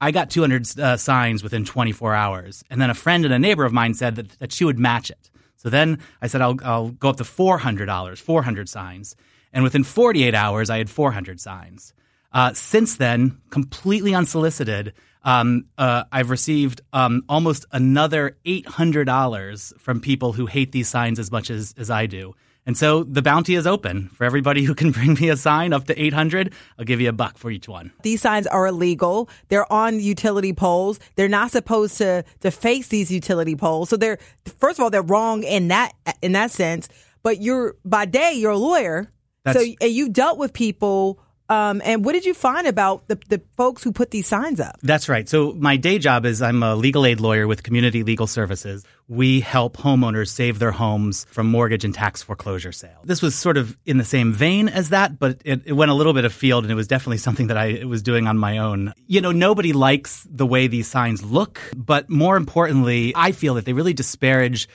I 0.00 0.10
got 0.10 0.28
200 0.28 0.78
uh, 0.78 0.96
signs 0.96 1.42
within 1.42 1.64
24 1.64 2.14
hours. 2.14 2.62
And 2.68 2.80
then 2.80 2.90
a 2.90 2.94
friend 2.94 3.24
and 3.24 3.32
a 3.32 3.38
neighbor 3.38 3.64
of 3.64 3.72
mine 3.72 3.94
said 3.94 4.16
that, 4.16 4.38
that 4.38 4.52
she 4.52 4.64
would 4.64 4.78
match 4.78 5.08
it. 5.08 5.30
So 5.56 5.70
then 5.70 5.98
I 6.20 6.26
said, 6.26 6.42
I'll, 6.42 6.56
I'll 6.62 6.90
go 6.90 7.08
up 7.08 7.16
to 7.18 7.24
$400, 7.24 8.18
400 8.18 8.68
signs. 8.68 9.16
And 9.52 9.64
within 9.64 9.84
48 9.84 10.34
hours, 10.34 10.68
I 10.68 10.78
had 10.78 10.90
400 10.90 11.40
signs. 11.40 11.94
Uh, 12.32 12.52
since 12.52 12.96
then, 12.96 13.40
completely 13.50 14.14
unsolicited, 14.14 14.92
um, 15.24 15.66
uh, 15.78 16.04
I've 16.12 16.30
received 16.30 16.82
um, 16.92 17.24
almost 17.28 17.66
another 17.72 18.36
$800 18.46 19.80
from 19.80 20.00
people 20.00 20.32
who 20.32 20.46
hate 20.46 20.72
these 20.72 20.88
signs 20.88 21.18
as 21.18 21.30
much 21.32 21.50
as, 21.50 21.74
as 21.76 21.90
I 21.90 22.06
do. 22.06 22.34
And 22.66 22.78
so 22.78 23.04
the 23.04 23.20
bounty 23.20 23.56
is 23.56 23.66
open 23.66 24.08
for 24.08 24.24
everybody 24.24 24.64
who 24.64 24.74
can 24.74 24.90
bring 24.98 25.14
me 25.14 25.28
a 25.28 25.36
sign 25.36 25.72
up 25.72 25.86
to 25.86 26.00
800. 26.00 26.52
I'll 26.78 26.84
give 26.84 27.00
you 27.00 27.08
a 27.08 27.12
buck 27.12 27.36
for 27.36 27.50
each 27.50 27.68
one. 27.68 27.92
These 28.02 28.22
signs 28.22 28.46
are 28.46 28.66
illegal. 28.66 29.28
They're 29.48 29.70
on 29.70 30.00
utility 30.00 30.52
poles. 30.52 30.98
They're 31.16 31.28
not 31.28 31.50
supposed 31.50 31.98
to 31.98 32.24
to 32.40 32.50
face 32.50 32.88
these 32.88 33.10
utility 33.10 33.54
poles. 33.56 33.90
So 33.90 33.96
they're 33.96 34.18
first 34.58 34.78
of 34.78 34.82
all 34.82 34.90
they're 34.90 35.02
wrong 35.02 35.42
in 35.42 35.68
that 35.68 35.92
in 36.22 36.32
that 36.32 36.50
sense. 36.50 36.88
But 37.22 37.42
you're 37.42 37.76
by 37.84 38.06
day 38.06 38.32
you're 38.34 38.52
a 38.52 38.58
lawyer. 38.58 39.10
That's- 39.44 39.62
so 39.62 39.74
and 39.82 39.92
you 39.92 40.08
dealt 40.08 40.38
with 40.38 40.52
people. 40.54 41.20
Um, 41.48 41.82
and 41.84 42.04
what 42.04 42.12
did 42.12 42.24
you 42.24 42.32
find 42.32 42.66
about 42.66 43.06
the, 43.08 43.18
the 43.28 43.42
folks 43.56 43.84
who 43.84 43.92
put 43.92 44.10
these 44.10 44.26
signs 44.26 44.60
up? 44.60 44.78
That's 44.82 45.08
right. 45.08 45.28
So 45.28 45.52
my 45.52 45.76
day 45.76 45.98
job 45.98 46.24
is 46.24 46.40
I'm 46.40 46.62
a 46.62 46.74
legal 46.74 47.04
aid 47.04 47.20
lawyer 47.20 47.46
with 47.46 47.62
Community 47.62 48.02
Legal 48.02 48.26
Services. 48.26 48.84
We 49.08 49.40
help 49.40 49.76
homeowners 49.76 50.28
save 50.28 50.58
their 50.58 50.70
homes 50.72 51.26
from 51.30 51.46
mortgage 51.48 51.84
and 51.84 51.94
tax 51.94 52.22
foreclosure 52.22 52.72
sale. 52.72 53.00
This 53.04 53.20
was 53.20 53.34
sort 53.34 53.58
of 53.58 53.76
in 53.84 53.98
the 53.98 54.04
same 54.04 54.32
vein 54.32 54.70
as 54.70 54.88
that, 54.88 55.18
but 55.18 55.42
it, 55.44 55.62
it 55.66 55.72
went 55.74 55.90
a 55.90 55.94
little 55.94 56.14
bit 56.14 56.24
afield 56.24 56.64
and 56.64 56.72
it 56.72 56.76
was 56.76 56.86
definitely 56.86 57.18
something 57.18 57.48
that 57.48 57.58
I 57.58 57.84
was 57.84 58.02
doing 58.02 58.26
on 58.26 58.38
my 58.38 58.58
own. 58.58 58.94
You 59.06 59.20
know, 59.20 59.32
nobody 59.32 59.74
likes 59.74 60.26
the 60.30 60.46
way 60.46 60.66
these 60.66 60.88
signs 60.88 61.22
look, 61.22 61.60
but 61.76 62.08
more 62.08 62.38
importantly, 62.38 63.12
I 63.14 63.32
feel 63.32 63.54
that 63.54 63.66
they 63.66 63.74
really 63.74 63.92
disparage 63.92 64.66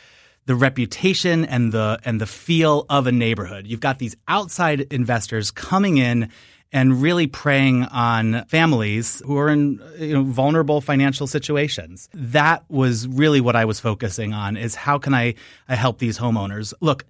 the 0.45 0.55
reputation 0.55 1.45
and 1.45 1.71
the 1.71 1.99
and 2.05 2.19
the 2.19 2.25
feel 2.25 2.85
of 2.89 3.05
a 3.05 3.11
neighborhood. 3.11 3.67
You've 3.67 3.79
got 3.79 3.99
these 3.99 4.15
outside 4.27 4.81
investors 4.91 5.51
coming 5.51 5.97
in 5.97 6.31
and 6.71 7.01
really 7.01 7.27
preying 7.27 7.83
on 7.85 8.45
families 8.45 9.21
who 9.25 9.37
are 9.37 9.49
in 9.49 9.81
you 9.97 10.13
know 10.13 10.23
vulnerable 10.23 10.81
financial 10.81 11.27
situations. 11.27 12.09
That 12.13 12.63
was 12.69 13.07
really 13.07 13.41
what 13.41 13.55
I 13.55 13.65
was 13.65 13.79
focusing 13.79 14.33
on 14.33 14.57
is 14.57 14.75
how 14.75 14.97
can 14.97 15.13
I, 15.13 15.35
I 15.67 15.75
help 15.75 15.99
these 15.99 16.19
homeowners? 16.19 16.73
Look, 16.79 17.05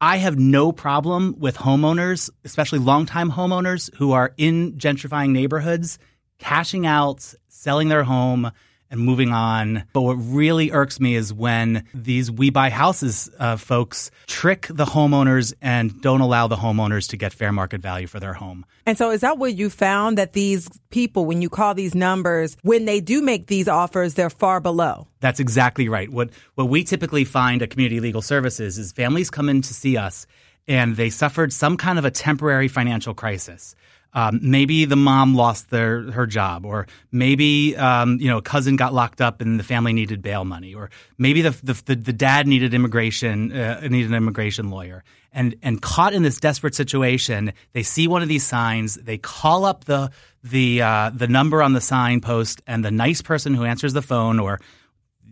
I 0.00 0.18
have 0.18 0.38
no 0.38 0.70
problem 0.70 1.34
with 1.38 1.56
homeowners, 1.56 2.30
especially 2.44 2.78
longtime 2.78 3.32
homeowners 3.32 3.92
who 3.96 4.12
are 4.12 4.32
in 4.36 4.74
gentrifying 4.74 5.30
neighborhoods, 5.30 5.98
cashing 6.38 6.86
out, 6.86 7.34
selling 7.48 7.88
their 7.88 8.04
home, 8.04 8.52
and 8.90 9.00
moving 9.00 9.32
on. 9.32 9.84
But 9.92 10.02
what 10.02 10.14
really 10.14 10.70
irks 10.70 11.00
me 11.00 11.14
is 11.14 11.32
when 11.32 11.84
these 11.94 12.30
We 12.30 12.50
Buy 12.50 12.70
Houses 12.70 13.30
uh, 13.38 13.56
folks 13.56 14.10
trick 14.26 14.66
the 14.70 14.84
homeowners 14.84 15.52
and 15.60 16.00
don't 16.00 16.20
allow 16.20 16.46
the 16.46 16.56
homeowners 16.56 17.08
to 17.10 17.16
get 17.16 17.32
fair 17.32 17.52
market 17.52 17.80
value 17.80 18.06
for 18.06 18.20
their 18.20 18.34
home. 18.34 18.64
And 18.86 18.96
so 18.96 19.10
is 19.10 19.20
that 19.20 19.38
what 19.38 19.54
you 19.54 19.68
found 19.68 20.16
that 20.16 20.32
these 20.32 20.68
people, 20.90 21.26
when 21.26 21.42
you 21.42 21.50
call 21.50 21.74
these 21.74 21.94
numbers, 21.94 22.56
when 22.62 22.86
they 22.86 23.00
do 23.00 23.20
make 23.20 23.46
these 23.46 23.68
offers, 23.68 24.14
they're 24.14 24.30
far 24.30 24.60
below? 24.60 25.06
That's 25.20 25.40
exactly 25.40 25.88
right. 25.88 26.10
What 26.10 26.30
what 26.54 26.68
we 26.68 26.84
typically 26.84 27.24
find 27.24 27.60
at 27.62 27.70
Community 27.70 28.00
Legal 28.00 28.22
Services 28.22 28.78
is 28.78 28.92
families 28.92 29.30
come 29.30 29.48
in 29.48 29.62
to 29.62 29.74
see 29.74 29.96
us 29.96 30.26
and 30.66 30.96
they 30.96 31.10
suffered 31.10 31.52
some 31.52 31.76
kind 31.76 31.98
of 31.98 32.04
a 32.04 32.10
temporary 32.10 32.68
financial 32.68 33.14
crisis. 33.14 33.74
Um, 34.14 34.40
maybe 34.42 34.86
the 34.86 34.96
mom 34.96 35.34
lost 35.34 35.70
their 35.70 36.10
her 36.12 36.26
job, 36.26 36.64
or 36.64 36.86
maybe 37.12 37.76
um, 37.76 38.18
you 38.20 38.28
know 38.28 38.38
a 38.38 38.42
cousin 38.42 38.76
got 38.76 38.94
locked 38.94 39.20
up 39.20 39.40
and 39.40 39.60
the 39.60 39.64
family 39.64 39.92
needed 39.92 40.22
bail 40.22 40.44
money, 40.44 40.74
or 40.74 40.90
maybe 41.18 41.42
the 41.42 41.50
the, 41.62 41.94
the, 41.94 42.12
dad 42.12 42.46
needed 42.46 42.72
immigration 42.72 43.52
uh, 43.52 43.80
needed 43.82 44.10
an 44.10 44.16
immigration 44.16 44.70
lawyer, 44.70 45.04
and 45.32 45.54
and 45.62 45.82
caught 45.82 46.14
in 46.14 46.22
this 46.22 46.40
desperate 46.40 46.74
situation, 46.74 47.52
they 47.74 47.82
see 47.82 48.08
one 48.08 48.22
of 48.22 48.28
these 48.28 48.46
signs, 48.46 48.94
they 48.94 49.18
call 49.18 49.66
up 49.66 49.84
the 49.84 50.10
the 50.42 50.80
uh, 50.80 51.10
the 51.14 51.28
number 51.28 51.62
on 51.62 51.74
the 51.74 51.80
signpost, 51.80 52.62
and 52.66 52.82
the 52.82 52.90
nice 52.90 53.20
person 53.20 53.52
who 53.52 53.64
answers 53.64 53.92
the 53.92 54.02
phone, 54.02 54.38
or 54.40 54.58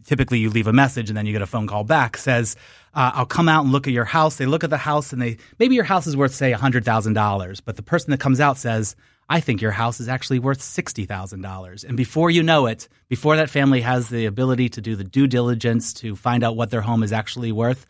typically 0.07 0.39
you 0.39 0.51
leave 0.51 0.67
a 0.67 0.73
message 0.73 1.11
and 1.11 1.17
then 1.17 1.27
you 1.27 1.33
get 1.33 1.43
a 1.43 1.47
phone 1.47 1.67
call 1.67 1.85
back 1.85 2.17
says 2.17 2.57
uh, 2.97 3.13
i'll 3.15 3.27
come 3.27 3.49
out 3.49 3.63
and 3.63 3.73
look 3.73 3.87
at 3.87 3.93
your 3.93 4.05
house. 4.05 4.37
They 4.37 4.47
look 4.47 4.65
at 4.65 4.71
the 4.71 4.77
house 4.77 5.13
and 5.13 5.23
they 5.23 5.37
maybe 5.61 5.77
your 5.77 5.85
house 5.85 6.07
is 6.09 6.17
worth 6.17 6.35
say 6.35 6.53
$100000 6.53 7.61
but 7.65 7.77
the 7.77 7.83
person 7.83 8.11
that 8.11 8.19
comes 8.19 8.41
out 8.41 8.59
says 8.59 8.97
i 9.29 9.39
think 9.39 9.61
your 9.61 9.71
house 9.71 10.01
is 10.01 10.09
actually 10.09 10.41
worth 10.41 10.61
$60000 10.61 11.85
and 11.85 11.97
before 11.97 12.31
you 12.31 12.43
know 12.43 12.67
it 12.67 12.89
before 13.09 13.37
that 13.37 13.51
family 13.51 13.83
has 13.83 14.09
the 14.09 14.27
ability 14.27 14.69
to 14.71 14.81
do 14.81 14.97
the 14.97 15.05
due 15.05 15.29
diligence 15.29 15.93
to 15.95 16.17
find 16.17 16.43
out 16.43 16.57
what 16.57 16.71
their 16.71 16.81
home 16.81 17.03
is 17.05 17.13
actually 17.13 17.53
worth 17.53 17.87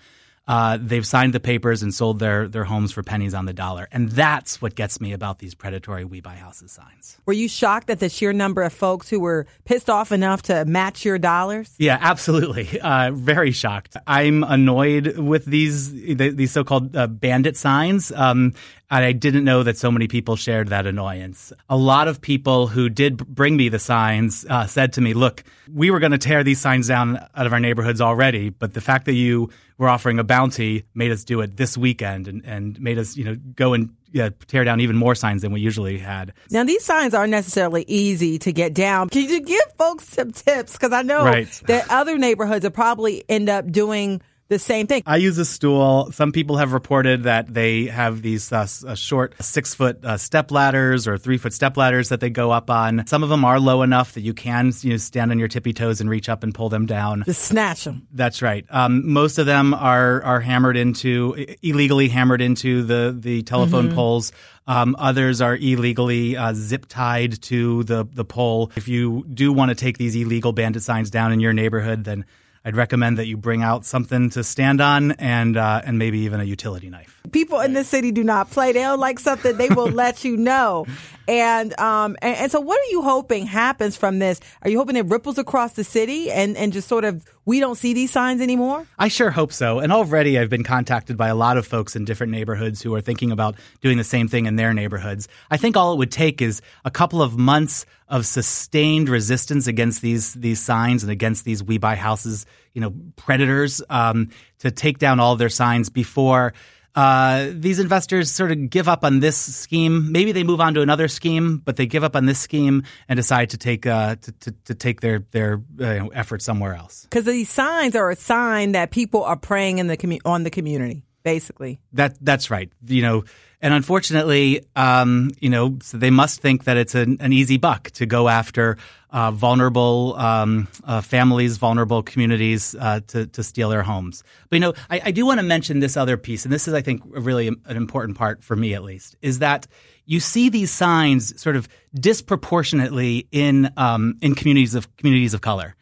uh, 0.46 0.78
they've 0.80 1.06
signed 1.06 1.32
the 1.32 1.40
papers 1.40 1.82
and 1.82 1.92
sold 1.92 2.18
their, 2.18 2.46
their 2.46 2.64
homes 2.64 2.92
for 2.92 3.02
pennies 3.02 3.34
on 3.34 3.46
the 3.46 3.52
dollar. 3.52 3.88
And 3.90 4.10
that's 4.10 4.62
what 4.62 4.74
gets 4.74 5.00
me 5.00 5.12
about 5.12 5.38
these 5.38 5.54
predatory 5.54 6.04
We 6.04 6.20
Buy 6.20 6.36
Houses 6.36 6.72
signs. 6.72 7.18
Were 7.26 7.32
you 7.32 7.48
shocked 7.48 7.90
at 7.90 7.98
the 8.00 8.08
sheer 8.08 8.32
number 8.32 8.62
of 8.62 8.72
folks 8.72 9.08
who 9.08 9.18
were 9.18 9.46
pissed 9.64 9.90
off 9.90 10.12
enough 10.12 10.42
to 10.42 10.64
match 10.64 11.04
your 11.04 11.18
dollars? 11.18 11.74
Yeah, 11.78 11.98
absolutely. 12.00 12.80
Uh, 12.80 13.10
very 13.12 13.50
shocked. 13.50 13.96
I'm 14.06 14.44
annoyed 14.44 15.18
with 15.18 15.44
these 15.44 15.92
these 15.92 16.52
so-called 16.52 16.94
uh, 16.94 17.08
bandit 17.08 17.56
signs. 17.56 18.12
Um, 18.12 18.54
and 18.90 19.04
I 19.04 19.12
didn't 19.12 19.44
know 19.44 19.62
that 19.62 19.76
so 19.76 19.90
many 19.90 20.06
people 20.08 20.36
shared 20.36 20.68
that 20.68 20.86
annoyance. 20.86 21.52
A 21.68 21.76
lot 21.76 22.08
of 22.08 22.20
people 22.20 22.66
who 22.68 22.88
did 22.88 23.16
bring 23.26 23.56
me 23.56 23.68
the 23.68 23.78
signs 23.78 24.46
uh, 24.48 24.66
said 24.66 24.92
to 24.94 25.00
me, 25.00 25.14
"Look, 25.14 25.42
we 25.72 25.90
were 25.90 25.98
going 25.98 26.12
to 26.12 26.18
tear 26.18 26.44
these 26.44 26.60
signs 26.60 26.88
down 26.88 27.18
out 27.34 27.46
of 27.46 27.52
our 27.52 27.60
neighborhoods 27.60 28.00
already, 28.00 28.50
but 28.50 28.74
the 28.74 28.80
fact 28.80 29.06
that 29.06 29.14
you 29.14 29.50
were 29.78 29.88
offering 29.88 30.18
a 30.18 30.24
bounty 30.24 30.84
made 30.94 31.10
us 31.10 31.24
do 31.24 31.40
it 31.42 31.56
this 31.56 31.76
weekend 31.76 32.28
and, 32.28 32.44
and 32.46 32.80
made 32.80 32.98
us, 32.98 33.16
you 33.16 33.24
know, 33.24 33.36
go 33.54 33.74
and 33.74 33.90
yeah, 34.12 34.30
tear 34.46 34.64
down 34.64 34.80
even 34.80 34.96
more 34.96 35.14
signs 35.14 35.42
than 35.42 35.52
we 35.52 35.60
usually 35.60 35.98
had. 35.98 36.32
Now, 36.50 36.64
these 36.64 36.82
signs 36.82 37.12
aren't 37.12 37.32
necessarily 37.32 37.84
easy 37.86 38.38
to 38.38 38.52
get 38.52 38.72
down. 38.72 39.10
Can 39.10 39.28
you 39.28 39.42
give 39.42 39.60
folks 39.76 40.08
some 40.08 40.30
tips? 40.32 40.72
Because 40.72 40.92
I 40.92 41.02
know 41.02 41.22
Right. 41.24 41.48
that 41.66 41.90
other 41.90 42.16
neighborhoods 42.16 42.64
will 42.64 42.70
probably 42.70 43.24
end 43.28 43.50
up 43.50 43.70
doing 43.70 44.22
the 44.48 44.58
same 44.58 44.86
thing. 44.86 45.02
I 45.06 45.16
use 45.16 45.38
a 45.38 45.44
stool. 45.44 46.10
Some 46.12 46.32
people 46.32 46.56
have 46.56 46.72
reported 46.72 47.24
that 47.24 47.52
they 47.52 47.86
have 47.86 48.22
these 48.22 48.52
uh, 48.52 48.66
uh, 48.86 48.94
short 48.94 49.34
six 49.42 49.74
foot 49.74 50.04
uh, 50.04 50.16
step 50.16 50.50
ladders 50.50 51.08
or 51.08 51.18
three 51.18 51.36
foot 51.36 51.52
step 51.52 51.76
ladders 51.76 52.10
that 52.10 52.20
they 52.20 52.30
go 52.30 52.50
up 52.50 52.70
on. 52.70 53.06
Some 53.06 53.22
of 53.22 53.28
them 53.28 53.44
are 53.44 53.58
low 53.58 53.82
enough 53.82 54.14
that 54.14 54.20
you 54.20 54.34
can 54.34 54.72
you 54.80 54.90
know, 54.90 54.96
stand 54.96 55.30
on 55.30 55.38
your 55.38 55.48
tippy 55.48 55.72
toes 55.72 56.00
and 56.00 56.08
reach 56.08 56.28
up 56.28 56.42
and 56.42 56.54
pull 56.54 56.68
them 56.68 56.86
down. 56.86 57.24
Just 57.26 57.42
snatch 57.42 57.84
them. 57.84 58.06
That's 58.12 58.42
right. 58.42 58.64
Um, 58.70 59.12
most 59.12 59.38
of 59.38 59.46
them 59.46 59.74
are 59.74 60.22
are 60.22 60.40
hammered 60.40 60.76
into 60.76 61.46
illegally 61.62 62.08
hammered 62.08 62.40
into 62.40 62.82
the 62.82 63.16
the 63.18 63.42
telephone 63.42 63.92
poles. 63.94 64.32
Um, 64.68 64.96
others 64.98 65.40
are 65.40 65.56
illegally 65.56 66.36
uh, 66.36 66.52
zip 66.54 66.86
tied 66.88 67.40
to 67.42 67.84
the 67.84 68.06
the 68.12 68.24
pole. 68.24 68.72
If 68.76 68.88
you 68.88 69.24
do 69.32 69.52
want 69.52 69.70
to 69.70 69.74
take 69.74 69.98
these 69.98 70.16
illegal 70.16 70.52
bandit 70.52 70.82
signs 70.82 71.10
down 71.10 71.32
in 71.32 71.40
your 71.40 71.52
neighborhood, 71.52 72.04
then 72.04 72.24
I'd 72.66 72.74
recommend 72.74 73.18
that 73.18 73.28
you 73.28 73.36
bring 73.36 73.62
out 73.62 73.84
something 73.84 74.28
to 74.30 74.42
stand 74.42 74.80
on 74.80 75.12
and 75.12 75.56
uh, 75.56 75.82
and 75.84 76.00
maybe 76.00 76.18
even 76.20 76.40
a 76.40 76.44
utility 76.44 76.90
knife. 76.90 77.22
People 77.30 77.60
in 77.60 77.74
this 77.74 77.86
city 77.86 78.10
do 78.10 78.24
not 78.24 78.50
play. 78.50 78.72
They 78.72 78.80
don't 78.80 78.98
like 78.98 79.20
something, 79.20 79.56
they 79.56 79.68
will 79.68 79.86
let 80.04 80.24
you 80.24 80.36
know. 80.36 80.84
And 81.28 81.78
um 81.78 82.16
and, 82.22 82.36
and 82.36 82.50
so 82.50 82.58
what 82.60 82.80
are 82.80 82.90
you 82.90 83.02
hoping 83.02 83.46
happens 83.46 83.96
from 83.96 84.18
this? 84.18 84.40
Are 84.62 84.68
you 84.68 84.78
hoping 84.78 84.96
it 84.96 85.06
ripples 85.06 85.38
across 85.38 85.74
the 85.74 85.84
city 85.84 86.28
and, 86.28 86.56
and 86.56 86.72
just 86.72 86.88
sort 86.88 87.04
of 87.04 87.24
we 87.46 87.60
don't 87.60 87.76
see 87.76 87.94
these 87.94 88.10
signs 88.10 88.42
anymore? 88.42 88.86
I 88.98 89.06
sure 89.06 89.30
hope 89.30 89.52
so. 89.52 89.78
And 89.78 89.92
already 89.92 90.36
I've 90.36 90.50
been 90.50 90.64
contacted 90.64 91.16
by 91.16 91.28
a 91.28 91.34
lot 91.34 91.56
of 91.56 91.64
folks 91.64 91.94
in 91.94 92.04
different 92.04 92.32
neighborhoods 92.32 92.82
who 92.82 92.92
are 92.94 93.00
thinking 93.00 93.30
about 93.30 93.54
doing 93.80 93.96
the 93.96 94.04
same 94.04 94.26
thing 94.26 94.46
in 94.46 94.56
their 94.56 94.74
neighborhoods. 94.74 95.28
I 95.48 95.56
think 95.56 95.76
all 95.76 95.92
it 95.92 95.96
would 95.96 96.10
take 96.10 96.42
is 96.42 96.60
a 96.84 96.90
couple 96.90 97.22
of 97.22 97.38
months 97.38 97.86
of 98.08 98.26
sustained 98.26 99.08
resistance 99.08 99.66
against 99.66 100.02
these 100.02 100.34
these 100.34 100.60
signs 100.60 101.02
and 101.02 101.10
against 101.10 101.44
these 101.44 101.62
we 101.62 101.78
buy 101.78 101.94
houses, 101.94 102.46
you 102.74 102.80
know, 102.80 102.92
predators 103.14 103.80
um, 103.90 104.28
to 104.58 104.70
take 104.70 104.98
down 104.98 105.20
all 105.20 105.36
their 105.36 105.48
signs 105.48 105.88
before 105.88 106.52
uh, 106.96 107.48
these 107.52 107.78
investors 107.78 108.32
sort 108.32 108.50
of 108.50 108.70
give 108.70 108.88
up 108.88 109.04
on 109.04 109.20
this 109.20 109.36
scheme. 109.36 110.10
Maybe 110.10 110.32
they 110.32 110.44
move 110.44 110.60
on 110.60 110.74
to 110.74 110.80
another 110.80 111.08
scheme, 111.08 111.58
but 111.58 111.76
they 111.76 111.86
give 111.86 112.02
up 112.02 112.16
on 112.16 112.24
this 112.24 112.40
scheme 112.40 112.84
and 113.06 113.16
decide 113.16 113.50
to 113.50 113.58
take 113.58 113.86
uh, 113.86 114.16
to, 114.16 114.32
to, 114.32 114.54
to 114.64 114.74
take 114.74 115.02
their 115.02 115.20
their 115.30 115.62
uh, 115.78 116.08
effort 116.14 116.40
somewhere 116.40 116.74
else. 116.74 117.04
Because 117.04 117.26
these 117.26 117.50
signs 117.50 117.94
are 117.94 118.10
a 118.10 118.16
sign 118.16 118.72
that 118.72 118.90
people 118.90 119.22
are 119.22 119.36
preying 119.36 119.78
in 119.78 119.88
the 119.88 119.96
commu- 119.96 120.22
on 120.24 120.42
the 120.42 120.50
community, 120.50 121.04
basically. 121.26 121.80
That 121.92 122.16
that's 122.20 122.52
right. 122.52 122.70
You 122.86 123.02
know, 123.02 123.24
and 123.60 123.74
unfortunately, 123.74 124.64
um, 124.76 125.32
you 125.40 125.50
know, 125.50 125.76
so 125.82 125.98
they 125.98 126.10
must 126.10 126.40
think 126.40 126.64
that 126.64 126.76
it's 126.76 126.94
an, 126.94 127.16
an 127.18 127.32
easy 127.32 127.56
buck 127.56 127.90
to 127.98 128.06
go 128.06 128.28
after 128.28 128.76
uh, 129.10 129.32
vulnerable 129.32 130.14
um, 130.14 130.68
uh, 130.84 131.00
families, 131.00 131.56
vulnerable 131.56 132.04
communities 132.04 132.76
uh, 132.78 133.00
to 133.08 133.26
to 133.26 133.42
steal 133.42 133.70
their 133.70 133.82
homes. 133.82 134.22
But 134.48 134.56
you 134.56 134.60
know, 134.60 134.74
I, 134.88 135.00
I 135.06 135.10
do 135.10 135.26
want 135.26 135.40
to 135.40 135.42
mention 135.42 135.80
this 135.80 135.96
other 135.96 136.16
piece, 136.16 136.44
and 136.44 136.52
this 136.52 136.68
is, 136.68 136.74
I 136.74 136.80
think, 136.80 137.02
really 137.04 137.48
an 137.48 137.76
important 137.76 138.16
part 138.16 138.44
for 138.44 138.54
me, 138.54 138.74
at 138.74 138.84
least, 138.84 139.16
is 139.20 139.40
that 139.40 139.66
you 140.04 140.20
see 140.20 140.48
these 140.48 140.70
signs 140.70 141.40
sort 141.42 141.56
of 141.56 141.68
disproportionately 141.92 143.26
in 143.32 143.72
um, 143.76 144.16
in 144.22 144.36
communities 144.36 144.76
of 144.76 144.96
communities 144.96 145.34
of 145.34 145.40
color. 145.40 145.74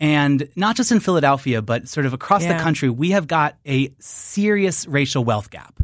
And 0.00 0.48
not 0.56 0.76
just 0.76 0.90
in 0.90 1.00
Philadelphia, 1.00 1.62
but 1.62 1.88
sort 1.88 2.06
of 2.06 2.12
across 2.12 2.42
Yeah. 2.42 2.56
the 2.56 2.62
country, 2.62 2.90
we 2.90 3.10
have 3.10 3.26
got 3.28 3.56
a 3.66 3.92
serious 3.98 4.86
racial 4.86 5.24
wealth 5.24 5.50
gap. 5.50 5.74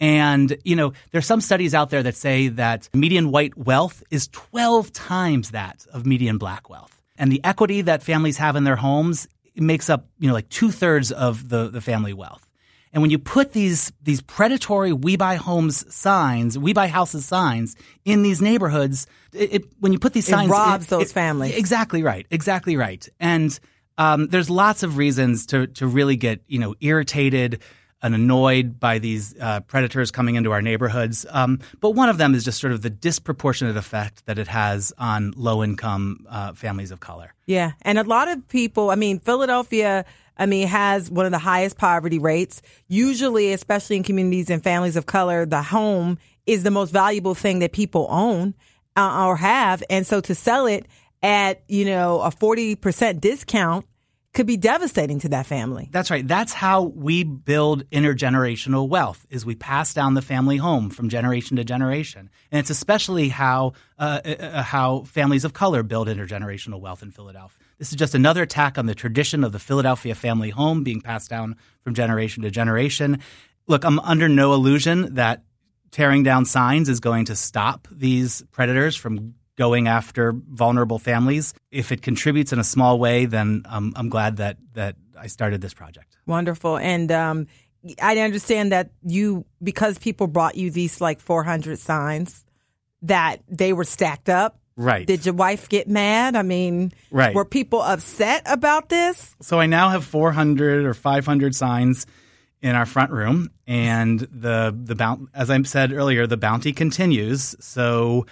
And, 0.00 0.56
you 0.64 0.76
know, 0.76 0.92
there's 1.12 1.26
some 1.26 1.40
studies 1.40 1.74
out 1.74 1.90
there 1.90 2.02
that 2.02 2.16
say 2.16 2.48
that 2.48 2.88
median 2.94 3.30
white 3.30 3.56
wealth 3.56 4.02
is 4.10 4.28
12 4.28 4.92
times 4.92 5.50
that 5.50 5.86
of 5.92 6.04
median 6.04 6.38
black 6.38 6.68
wealth. 6.68 7.00
And 7.16 7.30
the 7.30 7.40
equity 7.44 7.82
that 7.82 8.02
families 8.02 8.36
have 8.38 8.56
in 8.56 8.64
their 8.64 8.76
homes 8.76 9.28
makes 9.56 9.88
up, 9.88 10.06
you 10.18 10.26
know, 10.28 10.34
like 10.34 10.48
two 10.48 10.70
thirds 10.72 11.12
of 11.12 11.48
the, 11.48 11.68
the 11.68 11.80
family 11.80 12.12
wealth. 12.12 12.50
And 12.94 13.02
when 13.02 13.10
you 13.10 13.18
put 13.18 13.52
these 13.52 13.92
these 14.02 14.22
predatory 14.22 14.92
"We 14.92 15.16
Buy 15.16 15.34
Homes" 15.34 15.84
signs, 15.92 16.56
"We 16.56 16.72
Buy 16.72 16.86
Houses" 16.86 17.26
signs 17.26 17.74
in 18.04 18.22
these 18.22 18.40
neighborhoods, 18.40 19.08
it, 19.32 19.54
it, 19.54 19.64
when 19.80 19.92
you 19.92 19.98
put 19.98 20.12
these 20.12 20.28
signs, 20.28 20.48
It 20.48 20.52
robs 20.52 20.86
those 20.86 21.12
families. 21.12 21.56
Exactly 21.56 22.04
right. 22.04 22.24
Exactly 22.30 22.76
right. 22.76 23.06
And 23.18 23.58
um, 23.98 24.28
there's 24.28 24.48
lots 24.48 24.84
of 24.84 24.96
reasons 24.96 25.46
to 25.46 25.66
to 25.66 25.88
really 25.88 26.14
get 26.14 26.42
you 26.46 26.60
know 26.60 26.76
irritated 26.80 27.62
and 28.04 28.14
annoyed 28.14 28.78
by 28.78 28.98
these 28.98 29.34
uh, 29.40 29.60
predators 29.60 30.10
coming 30.10 30.34
into 30.34 30.52
our 30.52 30.60
neighborhoods. 30.60 31.24
Um, 31.30 31.58
but 31.80 31.92
one 31.92 32.10
of 32.10 32.18
them 32.18 32.34
is 32.34 32.44
just 32.44 32.60
sort 32.60 32.74
of 32.74 32.82
the 32.82 32.90
disproportionate 32.90 33.78
effect 33.78 34.26
that 34.26 34.38
it 34.38 34.46
has 34.46 34.92
on 34.98 35.32
low 35.36 35.64
income 35.64 36.26
uh, 36.28 36.52
families 36.52 36.90
of 36.90 37.00
color. 37.00 37.32
Yeah. 37.46 37.72
And 37.80 37.98
a 37.98 38.02
lot 38.02 38.28
of 38.28 38.46
people, 38.48 38.90
I 38.90 38.94
mean, 38.94 39.20
Philadelphia, 39.20 40.04
I 40.36 40.44
mean, 40.44 40.68
has 40.68 41.10
one 41.10 41.24
of 41.24 41.32
the 41.32 41.38
highest 41.38 41.78
poverty 41.78 42.18
rates. 42.18 42.60
Usually, 42.88 43.54
especially 43.54 43.96
in 43.96 44.02
communities 44.02 44.50
and 44.50 44.62
families 44.62 44.96
of 44.96 45.06
color, 45.06 45.46
the 45.46 45.62
home 45.62 46.18
is 46.44 46.62
the 46.62 46.70
most 46.70 46.90
valuable 46.90 47.34
thing 47.34 47.60
that 47.60 47.72
people 47.72 48.06
own 48.10 48.52
uh, 48.96 49.26
or 49.26 49.36
have. 49.36 49.82
And 49.88 50.06
so 50.06 50.20
to 50.20 50.34
sell 50.34 50.66
it 50.66 50.86
at, 51.22 51.62
you 51.68 51.86
know, 51.86 52.20
a 52.20 52.30
40% 52.30 53.18
discount 53.18 53.86
could 54.34 54.46
be 54.46 54.56
devastating 54.56 55.20
to 55.20 55.28
that 55.30 55.46
family. 55.46 55.88
That's 55.92 56.10
right. 56.10 56.26
That's 56.26 56.52
how 56.52 56.82
we 56.82 57.22
build 57.22 57.88
intergenerational 57.90 58.88
wealth 58.88 59.24
is 59.30 59.46
we 59.46 59.54
pass 59.54 59.94
down 59.94 60.14
the 60.14 60.22
family 60.22 60.56
home 60.56 60.90
from 60.90 61.08
generation 61.08 61.56
to 61.56 61.64
generation. 61.64 62.28
And 62.50 62.58
it's 62.58 62.70
especially 62.70 63.28
how 63.28 63.72
uh, 63.98 64.20
uh, 64.24 64.62
how 64.62 65.04
families 65.04 65.44
of 65.44 65.52
color 65.52 65.84
build 65.84 66.08
intergenerational 66.08 66.80
wealth 66.80 67.02
in 67.02 67.12
Philadelphia. 67.12 67.64
This 67.78 67.90
is 67.90 67.96
just 67.96 68.14
another 68.14 68.42
attack 68.42 68.76
on 68.76 68.86
the 68.86 68.94
tradition 68.94 69.44
of 69.44 69.52
the 69.52 69.58
Philadelphia 69.60 70.14
family 70.14 70.50
home 70.50 70.82
being 70.82 71.00
passed 71.00 71.30
down 71.30 71.56
from 71.82 71.94
generation 71.94 72.42
to 72.42 72.50
generation. 72.50 73.20
Look, 73.68 73.84
I'm 73.84 74.00
under 74.00 74.28
no 74.28 74.52
illusion 74.52 75.14
that 75.14 75.44
tearing 75.92 76.24
down 76.24 76.44
signs 76.44 76.88
is 76.88 76.98
going 76.98 77.26
to 77.26 77.36
stop 77.36 77.86
these 77.90 78.42
predators 78.50 78.96
from 78.96 79.34
going 79.56 79.88
after 79.88 80.32
vulnerable 80.32 80.98
families. 80.98 81.54
If 81.70 81.92
it 81.92 82.02
contributes 82.02 82.52
in 82.52 82.58
a 82.58 82.64
small 82.64 82.98
way, 82.98 83.26
then 83.26 83.62
um, 83.66 83.92
I'm 83.96 84.08
glad 84.08 84.38
that 84.38 84.56
that 84.74 84.96
I 85.18 85.28
started 85.28 85.60
this 85.60 85.74
project. 85.74 86.16
Wonderful. 86.26 86.76
And 86.78 87.10
um, 87.12 87.46
I 88.02 88.18
understand 88.18 88.72
that 88.72 88.90
you, 89.02 89.44
because 89.62 89.98
people 89.98 90.26
brought 90.26 90.56
you 90.56 90.70
these 90.70 91.00
like 91.00 91.20
400 91.20 91.78
signs, 91.78 92.44
that 93.02 93.42
they 93.48 93.72
were 93.72 93.84
stacked 93.84 94.28
up. 94.28 94.58
Right. 94.76 95.06
Did 95.06 95.24
your 95.24 95.34
wife 95.34 95.68
get 95.68 95.86
mad? 95.88 96.34
I 96.34 96.42
mean, 96.42 96.92
Right. 97.10 97.34
were 97.34 97.44
people 97.44 97.80
upset 97.80 98.42
about 98.46 98.88
this? 98.88 99.36
So 99.40 99.60
I 99.60 99.66
now 99.66 99.90
have 99.90 100.04
400 100.04 100.84
or 100.84 100.94
500 100.94 101.54
signs 101.54 102.06
in 102.60 102.74
our 102.74 102.86
front 102.86 103.12
room, 103.12 103.50
and 103.66 104.20
the 104.20 104.76
the 104.76 104.94
bounty, 104.94 105.26
as 105.34 105.50
I 105.50 105.60
said 105.62 105.92
earlier, 105.92 106.26
the 106.26 106.36
bounty 106.36 106.72
continues. 106.72 107.56
So, 107.60 108.26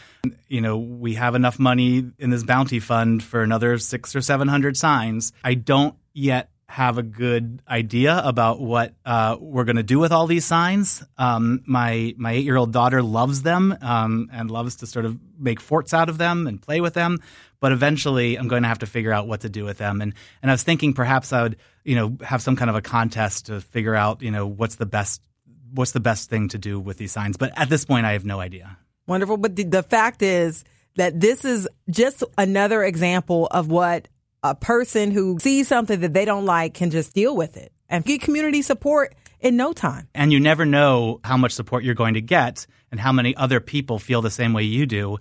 you 0.49 0.61
know, 0.61 0.77
we 0.77 1.15
have 1.15 1.35
enough 1.35 1.59
money 1.59 2.11
in 2.19 2.31
this 2.31 2.45
bounty 2.45 2.81
fund 2.81 3.23
for 3.23 3.43
another 3.43 3.79
six 3.79 4.15
or 4.15 4.21
seven 4.21 4.49
hundred 4.49 4.77
signs. 4.77 5.33
I 5.43 5.55
don't 5.55 5.95
yet 6.13 6.51
have 6.73 6.97
a 6.97 7.03
good 7.03 7.61
idea 7.69 8.19
about 8.25 8.59
what 8.59 8.95
uh, 9.05 9.37
we're 9.39 9.65
going 9.65 9.77
to 9.77 9.83
do 9.83 9.99
with 9.99 10.11
all 10.11 10.27
these 10.27 10.47
signs. 10.47 11.05
Um, 11.19 11.63
my 11.67 12.15
my 12.17 12.33
eight 12.33 12.45
year 12.45 12.57
old 12.57 12.73
daughter 12.73 13.03
loves 13.03 13.43
them 13.43 13.77
um, 13.83 14.31
and 14.33 14.51
loves 14.51 14.77
to 14.77 14.87
sort 14.87 15.05
of 15.05 15.19
make 15.39 15.61
forts 15.61 15.93
out 15.93 16.09
of 16.09 16.17
them 16.17 16.47
and 16.47 16.61
play 16.63 16.81
with 16.81 16.95
them. 16.95 17.21
But 17.63 17.71
eventually, 17.71 18.35
I'm 18.35 18.49
going 18.49 18.63
to 18.63 18.69
have 18.69 18.81
to 18.81 18.87
figure 18.87 19.13
out 19.13 19.29
what 19.29 19.43
to 19.43 19.49
do 19.49 19.65
with 19.65 19.79
them. 19.79 20.03
And 20.03 20.15
and 20.43 20.51
I 20.51 20.55
was 20.55 20.65
thinking 20.65 20.95
perhaps 20.95 21.33
I 21.33 21.45
would 21.45 21.57
you 21.85 21.95
know 21.95 22.17
have 22.21 22.43
some 22.43 22.57
kind 22.57 22.69
of 22.69 22.75
a 22.75 22.83
contest 22.83 23.47
to 23.47 23.61
figure 23.61 23.95
out 23.95 24.21
you 24.21 24.33
know 24.33 24.49
what's 24.49 24.75
the 24.75 24.85
best 24.85 25.23
what's 25.71 25.93
the 25.93 26.01
best 26.01 26.29
thing 26.29 26.49
to 26.49 26.59
do 26.59 26.81
with 26.81 26.99
these 26.99 27.13
signs. 27.13 27.37
But 27.37 27.57
at 27.57 27.69
this 27.69 27.85
point, 27.85 28.05
I 28.05 28.15
have 28.15 28.25
no 28.25 28.41
idea. 28.41 28.77
Wonderful. 29.07 29.37
But 29.37 29.55
the, 29.55 29.63
the 29.63 29.85
fact 29.85 30.23
is 30.23 30.65
that 30.97 31.21
this 31.21 31.45
is 31.45 31.69
just 31.89 32.25
another 32.37 32.83
example 32.83 33.47
of 33.47 33.71
what 33.71 34.09
a 34.43 34.57
person 34.57 35.13
who 35.13 35.39
sees 35.39 35.69
something 35.69 36.01
that 36.01 36.13
they 36.13 36.25
don't 36.25 36.45
like 36.45 36.75
can 36.75 36.91
just 36.91 37.15
deal 37.15 37.37
with 37.37 37.57
it 37.57 37.73
and 37.89 38.05
get 38.05 38.23
community 38.23 38.63
support 38.63 39.15
in 39.39 39.57
no 39.57 39.73
time. 39.73 40.09
And 40.17 40.33
you 40.33 40.41
never 40.41 40.67
know 40.67 41.21
how 41.23 41.37
much 41.37 41.53
support 41.53 41.85
you're 41.85 41.95
going 41.95 42.15
to 42.15 42.21
get 42.21 42.67
and 42.91 42.99
how 42.99 43.13
many 43.13 43.37
other 43.37 43.61
people 43.61 44.01
feel 44.01 44.21
the 44.21 44.33
same 44.33 44.53
way 44.53 44.65
you 44.65 44.85
do 44.85 45.19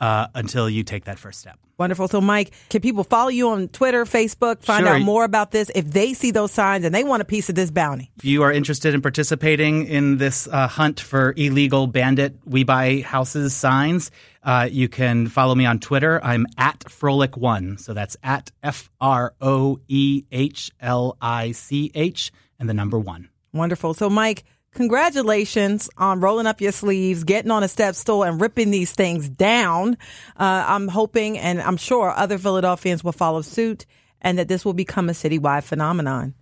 uh, 0.00 0.26
until 0.34 0.68
you 0.68 0.82
take 0.82 1.04
that 1.04 1.18
first 1.18 1.40
step. 1.40 1.58
Wonderful. 1.78 2.08
So, 2.08 2.20
Mike, 2.20 2.52
can 2.68 2.82
people 2.82 3.04
follow 3.04 3.28
you 3.30 3.48
on 3.50 3.68
Twitter, 3.68 4.04
Facebook, 4.04 4.62
find 4.62 4.84
Sure. 4.84 4.96
out 4.96 5.00
more 5.02 5.24
about 5.24 5.50
this 5.50 5.70
if 5.74 5.86
they 5.86 6.12
see 6.12 6.30
those 6.30 6.52
signs 6.52 6.84
and 6.84 6.94
they 6.94 7.04
want 7.04 7.22
a 7.22 7.24
piece 7.24 7.48
of 7.48 7.54
this 7.54 7.70
bounty? 7.70 8.10
If 8.18 8.24
you 8.26 8.42
are 8.42 8.52
interested 8.52 8.92
in 8.92 9.00
participating 9.00 9.86
in 9.86 10.18
this 10.18 10.46
uh, 10.48 10.68
hunt 10.68 11.00
for 11.00 11.32
illegal 11.38 11.86
bandit 11.86 12.36
We 12.44 12.64
Buy 12.64 13.00
Houses 13.00 13.54
signs, 13.54 14.10
uh, 14.42 14.68
you 14.70 14.88
can 14.88 15.28
follow 15.28 15.54
me 15.54 15.64
on 15.64 15.78
Twitter. 15.78 16.22
I'm 16.22 16.46
at 16.58 16.80
Froehlich1. 16.80 17.80
So 17.80 17.94
that's 17.94 18.16
at 18.22 18.50
F 18.62 18.90
R 19.00 19.34
O 19.40 19.80
E 19.88 20.24
H 20.30 20.70
L 20.80 21.16
I 21.20 21.52
C 21.52 21.90
H 21.94 22.30
and 22.58 22.68
the 22.68 22.74
number 22.74 22.98
one. 22.98 23.30
Wonderful. 23.54 23.94
So, 23.94 24.10
Mike, 24.10 24.44
congratulations 24.74 25.90
on 25.96 26.20
rolling 26.20 26.46
up 26.46 26.60
your 26.60 26.72
sleeves, 26.72 27.24
getting 27.24 27.50
on 27.50 27.62
a 27.62 27.68
step 27.68 27.94
stool, 27.94 28.22
and 28.22 28.40
ripping 28.40 28.70
these 28.70 28.92
things 28.92 29.28
down. 29.28 29.96
Uh, 30.38 30.64
I'm 30.66 30.88
hoping 30.88 31.38
and 31.38 31.60
I'm 31.60 31.76
sure 31.76 32.10
other 32.10 32.38
Philadelphians 32.38 33.04
will 33.04 33.12
follow 33.12 33.42
suit 33.42 33.86
and 34.20 34.38
that 34.38 34.48
this 34.48 34.64
will 34.64 34.74
become 34.74 35.08
a 35.08 35.12
citywide 35.12 35.64
phenomenon. 35.64 36.34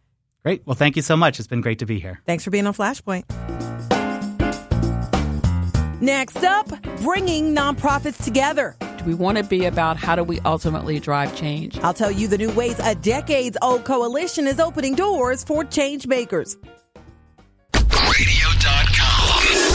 Great. 0.42 0.62
Well, 0.66 0.76
thank 0.76 0.96
you 0.96 1.02
so 1.02 1.16
much. 1.16 1.38
It's 1.38 1.48
been 1.48 1.60
great 1.60 1.80
to 1.80 1.86
be 1.86 2.00
here. 2.00 2.20
Thanks 2.26 2.44
for 2.44 2.50
being 2.50 2.66
on 2.66 2.74
Flashpoint. 2.74 3.24
Next 6.00 6.44
up, 6.44 6.68
bringing 7.02 7.56
nonprofits 7.56 8.22
together. 8.22 8.76
Do 8.98 9.04
we 9.04 9.14
want 9.14 9.38
to 9.38 9.44
be 9.44 9.64
about 9.64 9.96
how 9.96 10.14
do 10.14 10.22
we 10.22 10.38
ultimately 10.40 11.00
drive 11.00 11.36
change. 11.36 11.78
I'll 11.80 11.94
tell 11.94 12.10
you 12.10 12.28
the 12.28 12.38
new 12.38 12.50
ways 12.52 12.78
a 12.78 12.94
decades 12.94 13.56
old 13.62 13.84
coalition 13.84 14.46
is 14.46 14.60
opening 14.60 14.94
doors 14.94 15.42
for 15.42 15.64
change 15.64 16.06
makers. 16.06 16.56
Radio.com. 18.18 19.68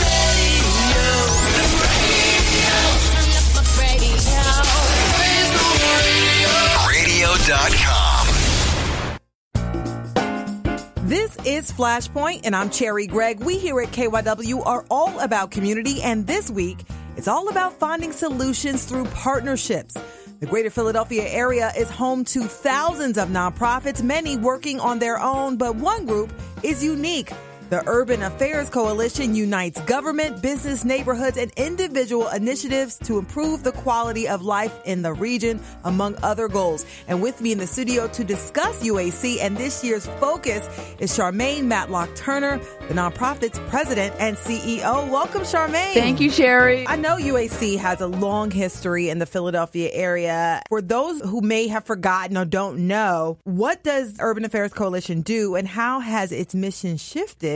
This 11.08 11.36
is 11.46 11.72
Flashpoint, 11.72 12.42
and 12.44 12.54
I'm 12.54 12.68
Cherri 12.68 13.06
Gregg. 13.06 13.40
We 13.40 13.56
here 13.56 13.80
at 13.80 13.88
KYW 13.88 14.66
are 14.66 14.84
all 14.90 15.18
about 15.20 15.50
community, 15.50 16.02
and 16.02 16.26
this 16.26 16.50
week 16.50 16.84
it's 17.16 17.28
all 17.28 17.48
about 17.48 17.72
finding 17.78 18.12
solutions 18.12 18.84
through 18.84 19.06
partnerships. 19.06 19.96
The 20.40 20.46
greater 20.46 20.68
Philadelphia 20.68 21.26
area 21.26 21.72
is 21.78 21.88
home 21.88 22.26
to 22.26 22.42
thousands 22.42 23.16
of 23.16 23.30
nonprofits, 23.30 24.02
many 24.02 24.36
working 24.36 24.80
on 24.80 24.98
their 24.98 25.18
own, 25.18 25.56
but 25.56 25.76
one 25.76 26.04
group 26.04 26.30
is 26.62 26.84
unique. 26.84 27.32
The 27.70 27.82
Urban 27.88 28.22
Affairs 28.22 28.68
Coalition 28.68 29.34
unites 29.34 29.80
government, 29.82 30.42
business, 30.42 30.84
neighborhoods, 30.84 31.38
and 31.38 31.50
individual 31.56 32.28
initiatives 32.28 32.98
to 32.98 33.18
improve 33.18 33.62
the 33.62 33.72
quality 33.72 34.28
of 34.28 34.42
life 34.42 34.78
in 34.84 35.00
the 35.00 35.14
region, 35.14 35.58
among 35.84 36.16
other 36.22 36.46
goals. 36.46 36.84
And 37.08 37.22
with 37.22 37.40
me 37.40 37.52
in 37.52 37.58
the 37.58 37.66
studio 37.66 38.06
to 38.08 38.22
discuss 38.22 38.82
UAC 38.82 39.38
and 39.40 39.56
this 39.56 39.82
year's 39.82 40.04
focus 40.20 40.68
is 40.98 41.16
Sharmain 41.16 41.64
Matlock 41.64 42.14
Turner, 42.14 42.60
the 42.88 42.94
nonprofit's 42.94 43.58
president 43.70 44.14
and 44.18 44.36
CEO. 44.36 45.10
Welcome, 45.10 45.42
Sharmain. 45.42 45.94
Thank 45.94 46.20
you, 46.20 46.30
Sherry. 46.30 46.86
I 46.86 46.96
know 46.96 47.16
UAC 47.16 47.78
has 47.78 48.02
a 48.02 48.06
long 48.06 48.50
history 48.50 49.08
in 49.08 49.20
the 49.20 49.26
Philadelphia 49.26 49.88
area. 49.90 50.62
For 50.68 50.82
those 50.82 51.22
who 51.22 51.40
may 51.40 51.68
have 51.68 51.84
forgotten 51.84 52.36
or 52.36 52.44
don't 52.44 52.86
know, 52.86 53.38
what 53.44 53.82
does 53.82 54.16
Urban 54.20 54.44
Affairs 54.44 54.74
Coalition 54.74 55.22
do 55.22 55.54
and 55.54 55.66
how 55.66 56.00
has 56.00 56.30
its 56.30 56.54
mission 56.54 56.98
shifted 56.98 57.53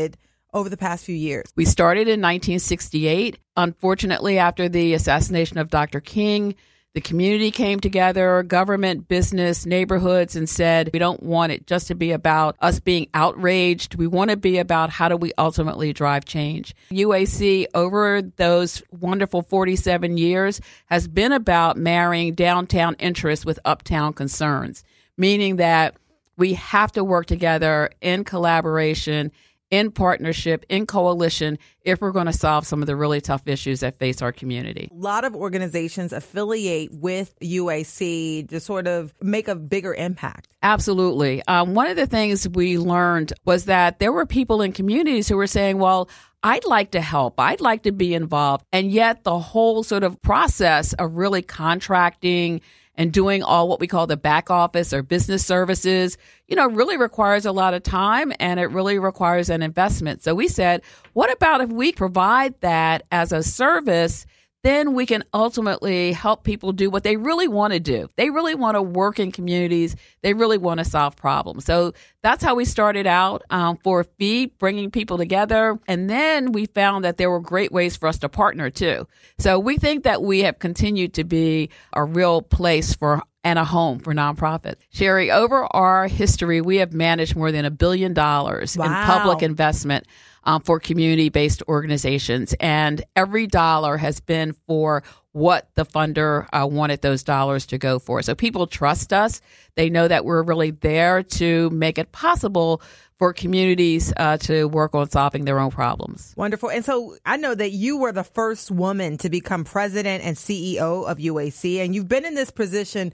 over 0.52 0.68
the 0.68 0.76
past 0.76 1.04
few 1.04 1.14
years? 1.14 1.52
We 1.56 1.64
started 1.64 2.02
in 2.02 2.20
1968. 2.20 3.38
Unfortunately, 3.56 4.38
after 4.38 4.68
the 4.68 4.94
assassination 4.94 5.58
of 5.58 5.70
Dr. 5.70 6.00
King, 6.00 6.54
the 6.94 7.00
community 7.02 7.50
came 7.50 7.80
together, 7.80 8.42
government, 8.42 9.08
business, 9.08 9.66
neighborhoods, 9.66 10.34
and 10.34 10.48
said, 10.48 10.90
we 10.92 10.98
don't 10.98 11.22
want 11.22 11.52
it 11.52 11.66
just 11.66 11.88
to 11.88 11.94
be 11.94 12.12
about 12.12 12.56
us 12.60 12.80
being 12.80 13.08
outraged. 13.12 13.94
We 13.94 14.06
want 14.06 14.30
to 14.30 14.36
be 14.36 14.58
about 14.58 14.90
how 14.90 15.08
do 15.08 15.16
we 15.16 15.32
ultimately 15.36 15.92
drive 15.92 16.24
change. 16.24 16.74
UAC, 16.90 17.66
over 17.74 18.22
those 18.22 18.82
wonderful 18.90 19.42
47 19.42 20.16
years, 20.16 20.60
has 20.86 21.06
been 21.06 21.32
about 21.32 21.76
marrying 21.76 22.34
downtown 22.34 22.96
interests 22.98 23.44
with 23.44 23.60
uptown 23.64 24.14
concerns, 24.14 24.82
meaning 25.16 25.56
that 25.56 25.94
we 26.38 26.54
have 26.54 26.90
to 26.92 27.04
work 27.04 27.26
together 27.26 27.90
in 28.00 28.24
collaboration 28.24 29.30
in 29.70 29.90
partnership, 29.90 30.64
in 30.68 30.86
coalition, 30.86 31.58
if 31.82 32.00
we're 32.00 32.12
going 32.12 32.26
to 32.26 32.32
solve 32.32 32.66
some 32.66 32.82
of 32.82 32.86
the 32.86 32.96
really 32.96 33.20
tough 33.20 33.46
issues 33.46 33.80
that 33.80 33.98
face 33.98 34.22
our 34.22 34.32
community. 34.32 34.88
A 34.90 34.94
lot 34.94 35.24
of 35.24 35.34
organizations 35.34 36.12
affiliate 36.12 36.92
with 36.92 37.34
UAC 37.40 38.48
to 38.48 38.60
sort 38.60 38.86
of 38.86 39.14
make 39.20 39.48
a 39.48 39.54
bigger 39.54 39.94
impact. 39.94 40.48
Absolutely. 40.62 41.42
Um, 41.46 41.74
one 41.74 41.86
of 41.86 41.96
the 41.96 42.06
things 42.06 42.48
we 42.48 42.78
learned 42.78 43.32
was 43.44 43.66
that 43.66 43.98
there 43.98 44.12
were 44.12 44.26
people 44.26 44.62
in 44.62 44.72
communities 44.72 45.28
who 45.28 45.36
were 45.36 45.46
saying, 45.46 45.78
well, 45.78 46.08
I'd 46.42 46.64
like 46.64 46.92
to 46.92 47.00
help. 47.00 47.40
I'd 47.40 47.60
like 47.60 47.82
to 47.82 47.92
be 47.92 48.14
involved. 48.14 48.64
And 48.72 48.90
yet, 48.92 49.24
the 49.24 49.38
whole 49.38 49.82
sort 49.82 50.04
of 50.04 50.20
process 50.22 50.92
of 50.92 51.16
really 51.16 51.42
contracting 51.42 52.60
and 52.98 53.12
doing 53.12 53.44
all 53.44 53.68
what 53.68 53.78
we 53.78 53.86
call 53.86 54.08
the 54.08 54.16
back 54.16 54.50
office 54.50 54.92
or 54.92 55.04
business 55.04 55.46
services, 55.46 56.18
you 56.48 56.56
know, 56.56 56.68
really 56.68 56.96
requires 56.96 57.46
a 57.46 57.52
lot 57.52 57.72
of 57.72 57.84
time 57.84 58.32
and 58.40 58.58
it 58.58 58.66
really 58.66 58.98
requires 58.98 59.48
an 59.48 59.62
investment. 59.62 60.20
So 60.22 60.34
we 60.34 60.48
said, 60.48 60.82
what 61.12 61.32
about 61.32 61.60
if 61.60 61.70
we 61.70 61.92
provide 61.92 62.60
that 62.60 63.04
as 63.12 63.30
a 63.30 63.44
service? 63.44 64.26
Then 64.64 64.94
we 64.94 65.06
can 65.06 65.22
ultimately 65.32 66.12
help 66.12 66.42
people 66.42 66.72
do 66.72 66.90
what 66.90 67.04
they 67.04 67.16
really 67.16 67.46
want 67.46 67.72
to 67.74 67.80
do. 67.80 68.08
They 68.16 68.28
really 68.30 68.56
want 68.56 68.74
to 68.74 68.82
work 68.82 69.20
in 69.20 69.30
communities. 69.30 69.94
They 70.22 70.34
really 70.34 70.58
want 70.58 70.78
to 70.78 70.84
solve 70.84 71.14
problems. 71.14 71.64
So 71.64 71.92
that's 72.22 72.42
how 72.42 72.56
we 72.56 72.64
started 72.64 73.06
out 73.06 73.42
um, 73.50 73.78
for 73.84 74.00
a 74.00 74.04
fee, 74.04 74.46
bringing 74.58 74.90
people 74.90 75.16
together. 75.16 75.78
And 75.86 76.10
then 76.10 76.52
we 76.52 76.66
found 76.66 77.04
that 77.04 77.18
there 77.18 77.30
were 77.30 77.40
great 77.40 77.70
ways 77.70 77.96
for 77.96 78.08
us 78.08 78.18
to 78.18 78.28
partner 78.28 78.68
too. 78.68 79.06
So 79.38 79.60
we 79.60 79.76
think 79.76 80.02
that 80.04 80.22
we 80.22 80.40
have 80.40 80.58
continued 80.58 81.14
to 81.14 81.24
be 81.24 81.70
a 81.92 82.04
real 82.04 82.42
place 82.42 82.94
for 82.94 83.22
and 83.44 83.58
a 83.58 83.64
home 83.64 83.98
for 84.00 84.12
nonprofits. 84.12 84.76
Sherry, 84.90 85.30
over 85.30 85.64
our 85.74 86.08
history, 86.08 86.60
we 86.60 86.76
have 86.78 86.92
managed 86.92 87.36
more 87.36 87.52
than 87.52 87.64
a 87.64 87.70
billion 87.70 88.12
dollars 88.12 88.76
in 88.76 88.82
public 88.82 89.42
investment 89.42 90.06
um, 90.48 90.62
for 90.62 90.80
community 90.80 91.28
based 91.28 91.62
organizations. 91.68 92.54
And 92.58 93.04
every 93.14 93.46
dollar 93.46 93.98
has 93.98 94.18
been 94.18 94.54
for 94.66 95.02
what 95.32 95.68
the 95.74 95.84
funder 95.84 96.48
uh, 96.52 96.66
wanted 96.66 97.02
those 97.02 97.22
dollars 97.22 97.66
to 97.66 97.76
go 97.76 97.98
for. 97.98 98.22
So 98.22 98.34
people 98.34 98.66
trust 98.66 99.12
us. 99.12 99.42
They 99.76 99.90
know 99.90 100.08
that 100.08 100.24
we're 100.24 100.42
really 100.42 100.70
there 100.70 101.22
to 101.22 101.68
make 101.68 101.98
it 101.98 102.12
possible 102.12 102.80
for 103.18 103.34
communities 103.34 104.10
uh, 104.16 104.38
to 104.38 104.66
work 104.68 104.94
on 104.94 105.10
solving 105.10 105.44
their 105.44 105.58
own 105.58 105.70
problems. 105.70 106.32
Wonderful. 106.34 106.70
And 106.70 106.82
so 106.82 107.16
I 107.26 107.36
know 107.36 107.54
that 107.54 107.72
you 107.72 107.98
were 107.98 108.12
the 108.12 108.24
first 108.24 108.70
woman 108.70 109.18
to 109.18 109.28
become 109.28 109.64
president 109.64 110.24
and 110.24 110.34
CEO 110.34 111.06
of 111.06 111.18
UAC, 111.18 111.84
and 111.84 111.94
you've 111.94 112.08
been 112.08 112.24
in 112.24 112.34
this 112.34 112.50
position 112.50 113.12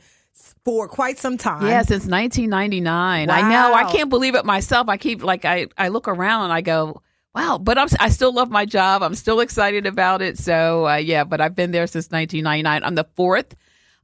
for 0.64 0.88
quite 0.88 1.18
some 1.18 1.36
time. 1.36 1.66
Yeah, 1.66 1.82
since 1.82 2.06
1999. 2.06 3.30
I 3.30 3.40
know. 3.48 3.74
I 3.74 3.90
can't 3.90 4.10
believe 4.10 4.36
it 4.36 4.44
myself. 4.44 4.88
I 4.88 4.98
keep 4.98 5.22
like 5.22 5.44
I 5.44 5.66
I 5.76 5.88
look 5.88 6.06
around 6.06 6.44
and 6.44 6.52
I 6.52 6.60
go, 6.60 7.00
wow. 7.34 7.58
But 7.58 7.78
I'm 7.78 7.88
I 8.00 8.08
still 8.08 8.32
love 8.32 8.50
my 8.50 8.64
job. 8.64 9.02
I'm 9.02 9.14
still 9.14 9.40
excited 9.40 9.86
about 9.86 10.22
it. 10.22 10.38
So 10.38 10.86
uh, 10.86 10.96
yeah, 10.96 11.24
but 11.24 11.40
I've 11.40 11.54
been 11.56 11.70
there 11.70 11.86
since 11.86 12.10
1999. 12.10 12.82
I'm 12.84 12.94
the 12.94 13.08
fourth. 13.14 13.54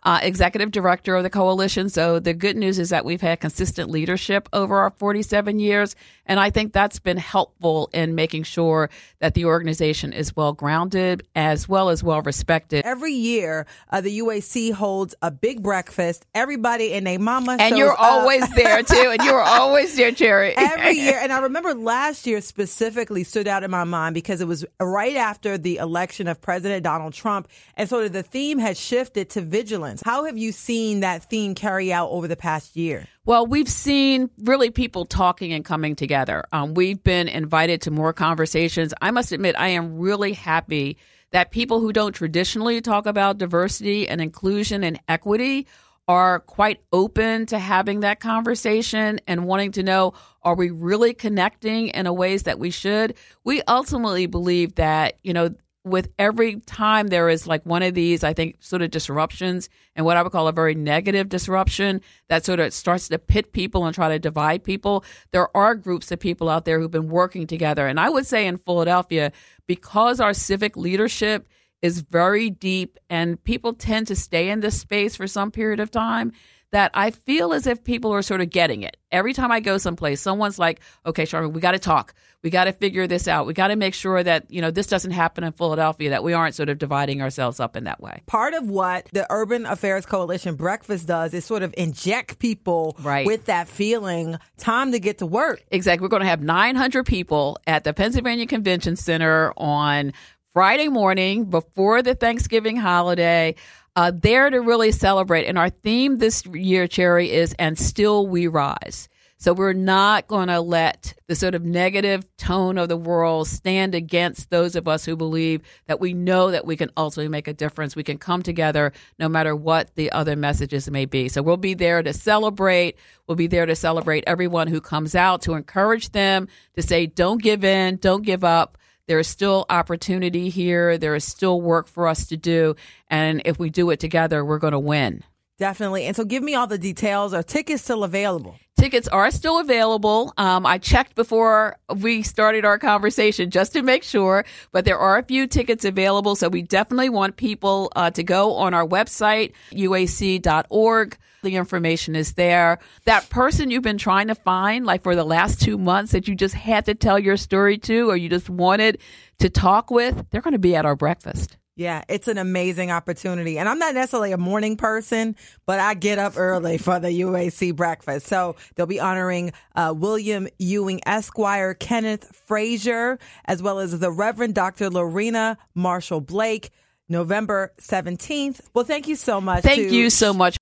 Uh, 0.03 0.19
executive 0.23 0.71
director 0.71 1.15
of 1.15 1.23
the 1.23 1.29
coalition. 1.29 1.91
So 1.91 2.19
the 2.19 2.33
good 2.33 2.57
news 2.57 2.79
is 2.79 2.89
that 2.89 3.05
we've 3.05 3.21
had 3.21 3.39
consistent 3.39 3.91
leadership 3.91 4.49
over 4.51 4.79
our 4.79 4.89
47 4.89 5.59
years, 5.61 5.95
and 6.31 6.39
I 6.41 6.49
think 6.51 6.73
that's 6.73 7.01
been 7.01 7.17
helpful 7.17 7.91
in 7.93 8.15
making 8.15 8.45
sure 8.45 8.89
that 9.19 9.35
the 9.35 9.45
organization 9.47 10.13
is 10.13 10.35
well 10.37 10.53
grounded 10.53 11.27
as 11.35 11.69
well 11.69 11.91
as 11.91 12.03
well 12.05 12.23
respected. 12.23 12.85
Every 12.87 13.13
year, 13.13 13.67
uh, 13.91 14.01
the 14.01 14.21
UAC 14.21 14.73
holds 14.73 15.15
a 15.21 15.33
big 15.33 15.63
breakfast. 15.63 16.25
Everybody 16.35 16.95
and 16.95 17.05
their 17.07 17.19
mama 17.19 17.57
And 17.59 17.77
you're 17.77 17.93
up. 17.93 18.01
always 18.01 18.49
there 18.55 18.83
too, 18.95 19.11
and 19.11 19.23
you're 19.25 19.43
always 19.43 19.97
there, 19.97 20.13
Cherri. 20.13 20.55
every 20.57 20.99
year. 21.07 21.19
And 21.21 21.33
I 21.33 21.41
remember 21.41 21.75
last 21.75 22.27
year 22.29 22.41
specifically 22.41 23.25
stood 23.25 23.49
out 23.49 23.65
in 23.65 23.71
my 23.73 23.83
mind 23.85 24.15
because 24.15 24.41
it 24.41 24.47
was 24.47 24.65
right 24.81 25.17
after 25.17 25.59
the 25.59 25.79
election 25.79 26.29
of 26.29 26.41
President 26.41 26.85
Donald 26.85 27.13
Trump. 27.13 27.49
And 27.77 27.89
sort 27.89 28.05
of 28.07 28.13
the 28.13 28.23
theme 28.23 28.61
had 28.61 28.77
shifted 28.77 29.31
to 29.31 29.41
vigilance. 29.41 30.01
How 30.05 30.25
have 30.27 30.39
you 30.39 30.53
seen 30.53 31.01
that 31.01 31.25
theme 31.29 31.57
carry 31.57 31.93
out 31.93 32.11
over 32.11 32.29
the 32.29 32.37
past 32.37 32.77
year? 32.77 33.09
Well, 33.27 33.47
we've 33.47 33.69
seen 33.69 34.31
really 34.39 34.71
people 34.71 35.05
talking 35.05 35.53
and 35.53 35.63
coming 35.63 35.95
together. 35.95 36.45
Um, 36.53 36.73
we've 36.73 37.03
been 37.03 37.29
invited 37.29 37.83
to 37.83 37.91
more 37.91 38.15
conversations. 38.15 38.95
I 39.03 39.11
must 39.11 39.31
admit, 39.31 39.57
I 39.59 39.69
am 39.69 39.99
really 39.99 40.33
happy 40.33 40.97
that 41.31 41.51
people 41.51 41.81
who 41.81 41.93
don't 41.93 42.15
traditionally 42.15 42.81
talk 42.81 43.05
about 43.05 43.37
diversity 43.37 44.09
and 44.09 44.23
inclusion 44.23 44.83
and 44.83 44.99
equity 45.07 45.67
are 46.09 46.41
quite 46.41 46.81
open 46.93 47.47
to 47.47 47.59
having 47.59 48.01
that 48.01 48.21
conversation 48.21 49.21
and 49.29 49.45
wanting 49.45 49.73
to 49.73 49.83
know 49.83 50.15
are 50.43 50.57
we 50.57 50.71
really 50.71 51.13
connecting 51.13 51.89
in 51.89 52.07
a 52.07 52.13
ways 52.13 52.45
that 52.45 52.59
we 52.59 52.71
should? 52.71 53.15
We 53.45 53.63
ultimately 53.69 54.27
believe 54.27 54.77
that, 54.77 55.19
you 55.23 55.35
know, 55.35 55.55
with 55.85 56.11
every 56.19 56.57
time 56.61 57.07
there 57.07 57.29
is 57.29 57.47
like 57.47 57.65
one 57.65 57.83
of 57.83 57.95
these, 57.95 58.23
I 58.23 58.35
think, 58.35 58.57
sort 58.61 58.83
of 58.83 58.91
disruptions 58.91 59.71
and 59.97 60.05
what 60.05 60.17
I 60.17 60.23
would 60.23 60.33
call 60.33 60.49
a 60.49 60.53
very 60.53 60.75
negative 60.75 61.29
disruption 61.29 62.03
that 62.29 62.45
sort 62.45 62.61
of 62.61 62.75
starts 62.75 63.09
to 63.09 63.19
pit 63.19 63.53
people 63.53 63.87
and 63.87 63.95
try 63.95 64.11
to 64.11 64.19
divide 64.19 64.63
people, 64.63 65.05
there 65.33 65.55
are 65.57 65.75
groups 65.75 66.13
of 66.13 66.21
people 66.21 66.49
out 66.49 66.67
there 66.67 66.79
who've 66.79 66.91
been 66.91 67.09
working 67.09 67.47
together. 67.47 67.87
And 67.87 67.99
I 67.99 68.11
would 68.11 68.27
say 68.27 68.47
in 68.47 68.59
Philadelphia, 68.59 69.33
because 69.67 70.21
our 70.21 70.35
civic 70.35 70.77
leadership 70.77 71.49
is 71.81 72.03
very 72.03 72.51
deep 72.51 72.99
and 73.09 73.43
people 73.43 73.73
tend 73.73 74.07
to 74.09 74.17
stay 74.17 74.51
in 74.51 74.61
this 74.61 74.79
space 74.79 75.17
for 75.17 75.27
some 75.27 75.51
period 75.51 75.81
of 75.81 75.91
time, 75.91 76.33
that 76.73 76.91
I 76.95 77.11
feel 77.11 77.53
as 77.53 77.67
if 77.67 77.83
people 77.83 78.13
are 78.13 78.23
sort 78.23 78.41
of 78.41 78.51
getting 78.51 78.83
it. 78.83 78.97
Every 79.11 79.33
time 79.33 79.51
I 79.51 79.61
go 79.61 79.77
someplace, 79.79 80.21
someone's 80.21 80.59
like, 80.59 80.81
okay, 81.05 81.25
Sharmain, 81.25 81.53
we 81.53 81.61
got 81.61 81.73
to 81.73 81.79
talk. 81.81 82.15
We 82.43 82.49
got 82.51 82.65
to 82.65 82.73
figure 82.73 83.07
this 83.07 83.27
out. 83.29 83.47
We 83.47 83.53
got 83.53 83.69
to 83.69 83.77
make 83.77 83.93
sure 83.93 84.23
that, 84.23 84.51
you 84.51 84.63
know, 84.63 84.71
this 84.71 84.87
doesn't 84.87 85.11
happen 85.11 85.45
in 85.45 85.53
Philadelphia, 85.53 86.11
that 86.11 86.23
we 86.25 86.33
aren't 86.33 86.55
sort 86.55 86.69
of 86.69 86.79
dividing 86.79 87.21
ourselves 87.21 87.61
up 87.61 87.77
in 87.77 87.85
that 87.85 88.01
way. 88.01 88.23
Part 88.27 88.55
of 88.55 88.71
what 88.71 89.09
the 89.13 89.27
Urban 89.31 89.67
Affairs 89.67 90.07
Coalition 90.07 90.55
breakfast 90.55 91.07
does 91.07 91.35
is 91.35 91.45
sort 91.45 91.63
of 91.63 91.75
inject 91.77 92.39
people 92.39 92.97
Right. 93.01 93.27
with 93.27 93.47
that 93.47 93.69
feeling, 93.69 94.37
time 94.57 94.93
to 94.93 95.01
get 95.01 95.19
to 95.19 95.27
work. 95.27 95.63
Exactly. 95.71 96.05
We're 96.05 96.09
going 96.09 96.23
to 96.23 96.29
have 96.29 96.41
900 96.41 97.05
people 97.05 97.59
at 97.67 97.85
the 97.85 97.93
Pennsylvania 97.93 98.47
Convention 98.47 98.97
Center 98.97 99.53
on 99.57 100.13
Friday 100.55 100.89
morning 100.89 101.45
before 101.45 102.01
the 102.03 102.15
Thanksgiving 102.15 102.77
holiday. 102.77 103.55
Uh, 103.97 104.13
there 104.15 104.49
to 104.49 104.61
really 104.61 104.93
celebrate. 104.93 105.47
And 105.47 105.59
our 105.59 105.71
theme 105.71 106.17
this 106.17 106.47
year, 106.47 106.87
Cherri, 106.87 107.31
is 107.31 107.55
And 107.59 107.79
Still 107.79 108.27
We 108.27 108.47
Rise. 108.47 109.09
So 109.41 109.55
we're 109.55 109.73
not 109.73 110.27
going 110.27 110.49
to 110.49 110.61
let 110.61 111.15
the 111.27 111.35
sort 111.35 111.55
of 111.55 111.65
negative 111.65 112.27
tone 112.37 112.77
of 112.77 112.91
the 112.91 112.97
world 112.97 113.49
stand 113.49 113.95
against 113.95 114.51
those 114.51 114.77
of 114.77 114.87
us 114.87 115.07
who 115.07 115.17
believe 115.17 115.63
that 115.87 115.99
we 115.99 116.13
know 116.13 116.51
that 116.51 116.67
we 116.67 116.77
can 116.77 116.91
ultimately 116.95 117.31
make 117.31 117.49
a 117.49 117.55
difference. 117.55 117.97
We 117.97 118.03
can 118.03 118.19
come 118.19 118.43
together 118.43 118.93
no 119.19 119.31
matter 119.31 119.57
what 119.57 119.95
the 119.95 120.13
other 120.13 120.37
messages 120.37 120.91
may 120.91 121.07
be. 121.07 121.31
So 121.31 121.41
we'll 121.41 121.57
be 121.57 121.73
there 121.73 122.03
to 122.03 122.13
celebrate. 122.13 122.99
We'll 123.27 123.37
be 123.37 123.47
there 123.47 123.65
to 123.65 123.75
celebrate 123.75 124.25
everyone 124.27 124.69
who 124.69 124.83
comes 124.83 125.15
out 125.15 125.41
to 125.43 125.55
encourage 125.55 126.11
them 126.11 126.47
to 126.75 126.83
say, 126.83 127.07
don't 127.07 127.43
give 127.43 127.65
in, 127.65 127.97
don't 127.97 128.23
give 128.23 128.45
up. 128.45 128.77
There 129.11 129.19
is 129.19 129.27
still 129.27 129.67
opportunity 129.69 130.51
here. 130.51 130.97
There 130.97 131.17
is 131.17 131.25
still 131.25 131.61
work 131.61 131.89
for 131.89 132.07
us 132.07 132.29
to 132.29 132.37
do. 132.37 132.77
And 133.09 133.43
if 133.45 133.59
we 133.59 133.69
do 133.69 133.91
it 133.91 133.99
together, 133.99 134.45
we're 134.45 134.61
going 134.61 134.71
to 134.71 134.79
win. 134.79 135.25
Definitely. 135.61 136.07
And 136.07 136.17
so 136.17 136.25
give 136.25 136.43
me 136.43 136.55
all 136.55 136.67
the 136.67 136.79
details. 136.79 137.35
Are 137.35 137.43
tickets 137.43 137.83
still 137.83 138.03
available? 138.03 138.59
Tickets 138.79 139.07
are 139.09 139.31
still 139.31 139.61
available. 139.61 140.33
Um, 140.39 140.65
I 140.65 140.79
checked 140.79 141.15
before 141.15 141.77
we 141.95 142.23
started 142.23 142.65
our 142.65 142.79
conversation 142.79 143.51
just 143.51 143.75
to 143.75 143.83
make 143.83 144.03
sure, 144.03 144.47
but 144.73 144.87
there 144.87 144.99
are 144.99 145.19
a 145.19 145.23
few 145.23 145.47
tickets 145.47 145.85
available. 145.85 146.35
So 146.35 146.49
we 146.49 146.63
definitely 146.63 147.11
want 147.11 147.37
people 147.37 147.93
uh, 147.95 148.11
to 148.13 148.23
go 148.23 148.55
on 148.55 148.73
our 148.73 148.87
website, 148.87 149.53
uac.org. 149.73 151.19
The 151.43 151.57
information 151.57 152.17
is 152.17 152.33
there. 152.33 152.79
That 153.05 153.29
person 153.29 153.71
you've 153.71 153.83
been 153.83 153.99
trying 153.99 154.29
to 154.29 154.35
find, 154.35 154.87
like 154.87 155.03
for 155.03 155.15
the 155.15 155.25
last 155.25 155.61
two 155.61 155.77
months, 155.77 156.13
that 156.13 156.27
you 156.27 156.35
just 156.35 156.55
had 156.55 156.87
to 156.87 156.95
tell 156.95 157.19
your 157.19 157.37
story 157.37 157.77
to, 157.79 158.09
or 158.09 158.17
you 158.17 158.31
just 158.31 158.49
wanted 158.49 158.97
to 159.41 159.51
talk 159.51 159.91
with, 159.91 160.25
they're 160.31 160.41
going 160.41 160.53
to 160.53 160.59
be 160.59 160.75
at 160.75 160.87
our 160.87 160.97
breakfast. 160.97 161.59
Yeah, 161.81 162.03
it's 162.11 162.29
an 162.29 162.37
amazing 162.37 162.91
opportunity. 162.91 163.59
And 163.59 163.67
I'm 163.67 163.79
not 163.79 163.95
necessarily 163.95 164.33
a 164.33 164.37
morning 164.37 164.77
person, 164.77 165.35
but 165.65 165.81
I 165.81 165.95
get 165.95 166.19
up 166.19 166.35
early 166.37 166.77
for 166.77 167.01
the 167.01 167.09
UAC 167.09 167.75
breakfast. 167.75 168.27
So 168.27 168.57
they'll 168.75 168.85
be 168.85 169.01
honoring 169.01 169.55
uh, 169.75 169.95
William 169.97 170.47
Ewing 170.59 171.01
Esquire, 171.07 171.73
Kenneth 171.73 172.37
Frazier, 172.45 173.19
as 173.47 173.63
well 173.63 173.79
as 173.79 173.99
the 173.99 174.11
Reverend 174.11 174.55
Dr. 174.55 174.91
Lorina 174.91 175.57
Marshall 175.75 176.21
Blake, 176.21 176.69
November 177.09 177.73
17th. 177.81 178.61
Well, 178.75 178.85
thank 178.85 179.09
you 179.09 179.17
so 179.17 179.41
much. 179.41 179.63
Thank 179.63 179.89
to- 179.89 179.97
you 179.97 180.11
so 180.11 180.35
much. 180.35 180.59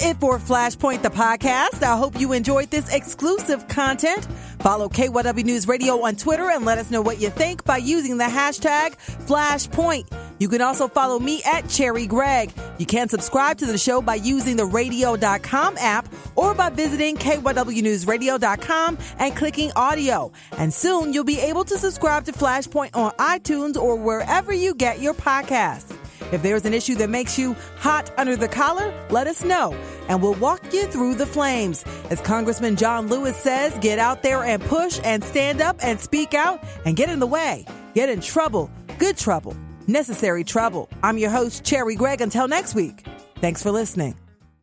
It 0.00 0.16
for 0.18 0.38
Flashpoint, 0.38 1.02
the 1.02 1.10
podcast. 1.10 1.82
I 1.82 1.96
hope 1.96 2.20
you 2.20 2.32
enjoyed 2.32 2.70
this 2.70 2.92
exclusive 2.94 3.66
content. 3.66 4.26
Follow 4.60 4.88
KYW 4.88 5.44
News 5.44 5.66
Radio 5.66 6.02
on 6.02 6.14
Twitter 6.14 6.50
and 6.50 6.64
let 6.64 6.78
us 6.78 6.90
know 6.90 7.02
what 7.02 7.20
you 7.20 7.30
think 7.30 7.64
by 7.64 7.78
using 7.78 8.16
the 8.16 8.24
hashtag 8.24 8.96
Flashpoint. 9.26 10.06
You 10.38 10.48
can 10.48 10.60
also 10.60 10.88
follow 10.88 11.18
me 11.18 11.42
at 11.44 11.64
Cherri 11.64 12.06
Gregg. 12.06 12.52
You 12.78 12.86
can 12.86 13.08
subscribe 13.08 13.58
to 13.58 13.66
the 13.66 13.78
show 13.78 14.00
by 14.00 14.16
using 14.16 14.56
the 14.56 14.66
radio.com 14.66 15.76
app 15.78 16.08
or 16.36 16.54
by 16.54 16.70
visiting 16.70 17.16
KYWNewsRadio.com 17.16 18.98
and 19.18 19.36
clicking 19.36 19.72
audio. 19.74 20.32
And 20.56 20.72
soon 20.72 21.12
you'll 21.12 21.24
be 21.24 21.40
able 21.40 21.64
to 21.64 21.78
subscribe 21.78 22.24
to 22.26 22.32
Flashpoint 22.32 22.94
on 22.94 23.12
iTunes 23.12 23.76
or 23.76 23.96
wherever 23.96 24.52
you 24.52 24.74
get 24.74 25.00
your 25.00 25.14
podcasts. 25.14 25.94
If 26.32 26.42
there's 26.42 26.66
an 26.66 26.74
issue 26.74 26.94
that 26.96 27.08
makes 27.08 27.38
you 27.38 27.56
hot 27.76 28.12
under 28.18 28.36
the 28.36 28.48
collar, 28.48 28.92
let 29.08 29.26
us 29.26 29.44
know, 29.44 29.74
and 30.08 30.22
we'll 30.22 30.34
walk 30.34 30.74
you 30.74 30.86
through 30.86 31.14
the 31.14 31.24
flames. 31.24 31.84
As 32.10 32.20
Congressman 32.20 32.76
John 32.76 33.08
Lewis 33.08 33.36
says, 33.36 33.76
get 33.78 33.98
out 33.98 34.22
there 34.22 34.44
and 34.44 34.62
push 34.62 35.00
and 35.04 35.24
stand 35.24 35.62
up 35.62 35.76
and 35.82 35.98
speak 35.98 36.34
out 36.34 36.62
and 36.84 36.96
get 36.96 37.08
in 37.08 37.18
the 37.18 37.26
way. 37.26 37.64
Get 37.94 38.10
in 38.10 38.20
trouble, 38.20 38.70
good 38.98 39.16
trouble, 39.16 39.56
necessary 39.88 40.44
trouble. 40.44 40.88
I'm 41.02 41.18
your 41.18 41.30
host, 41.30 41.64
Cherri 41.64 41.96
Gregg. 41.96 42.20
Until 42.20 42.46
next 42.46 42.74
week, 42.74 43.06
thanks 43.40 43.62
for 43.62 43.70
listening. 43.70 44.14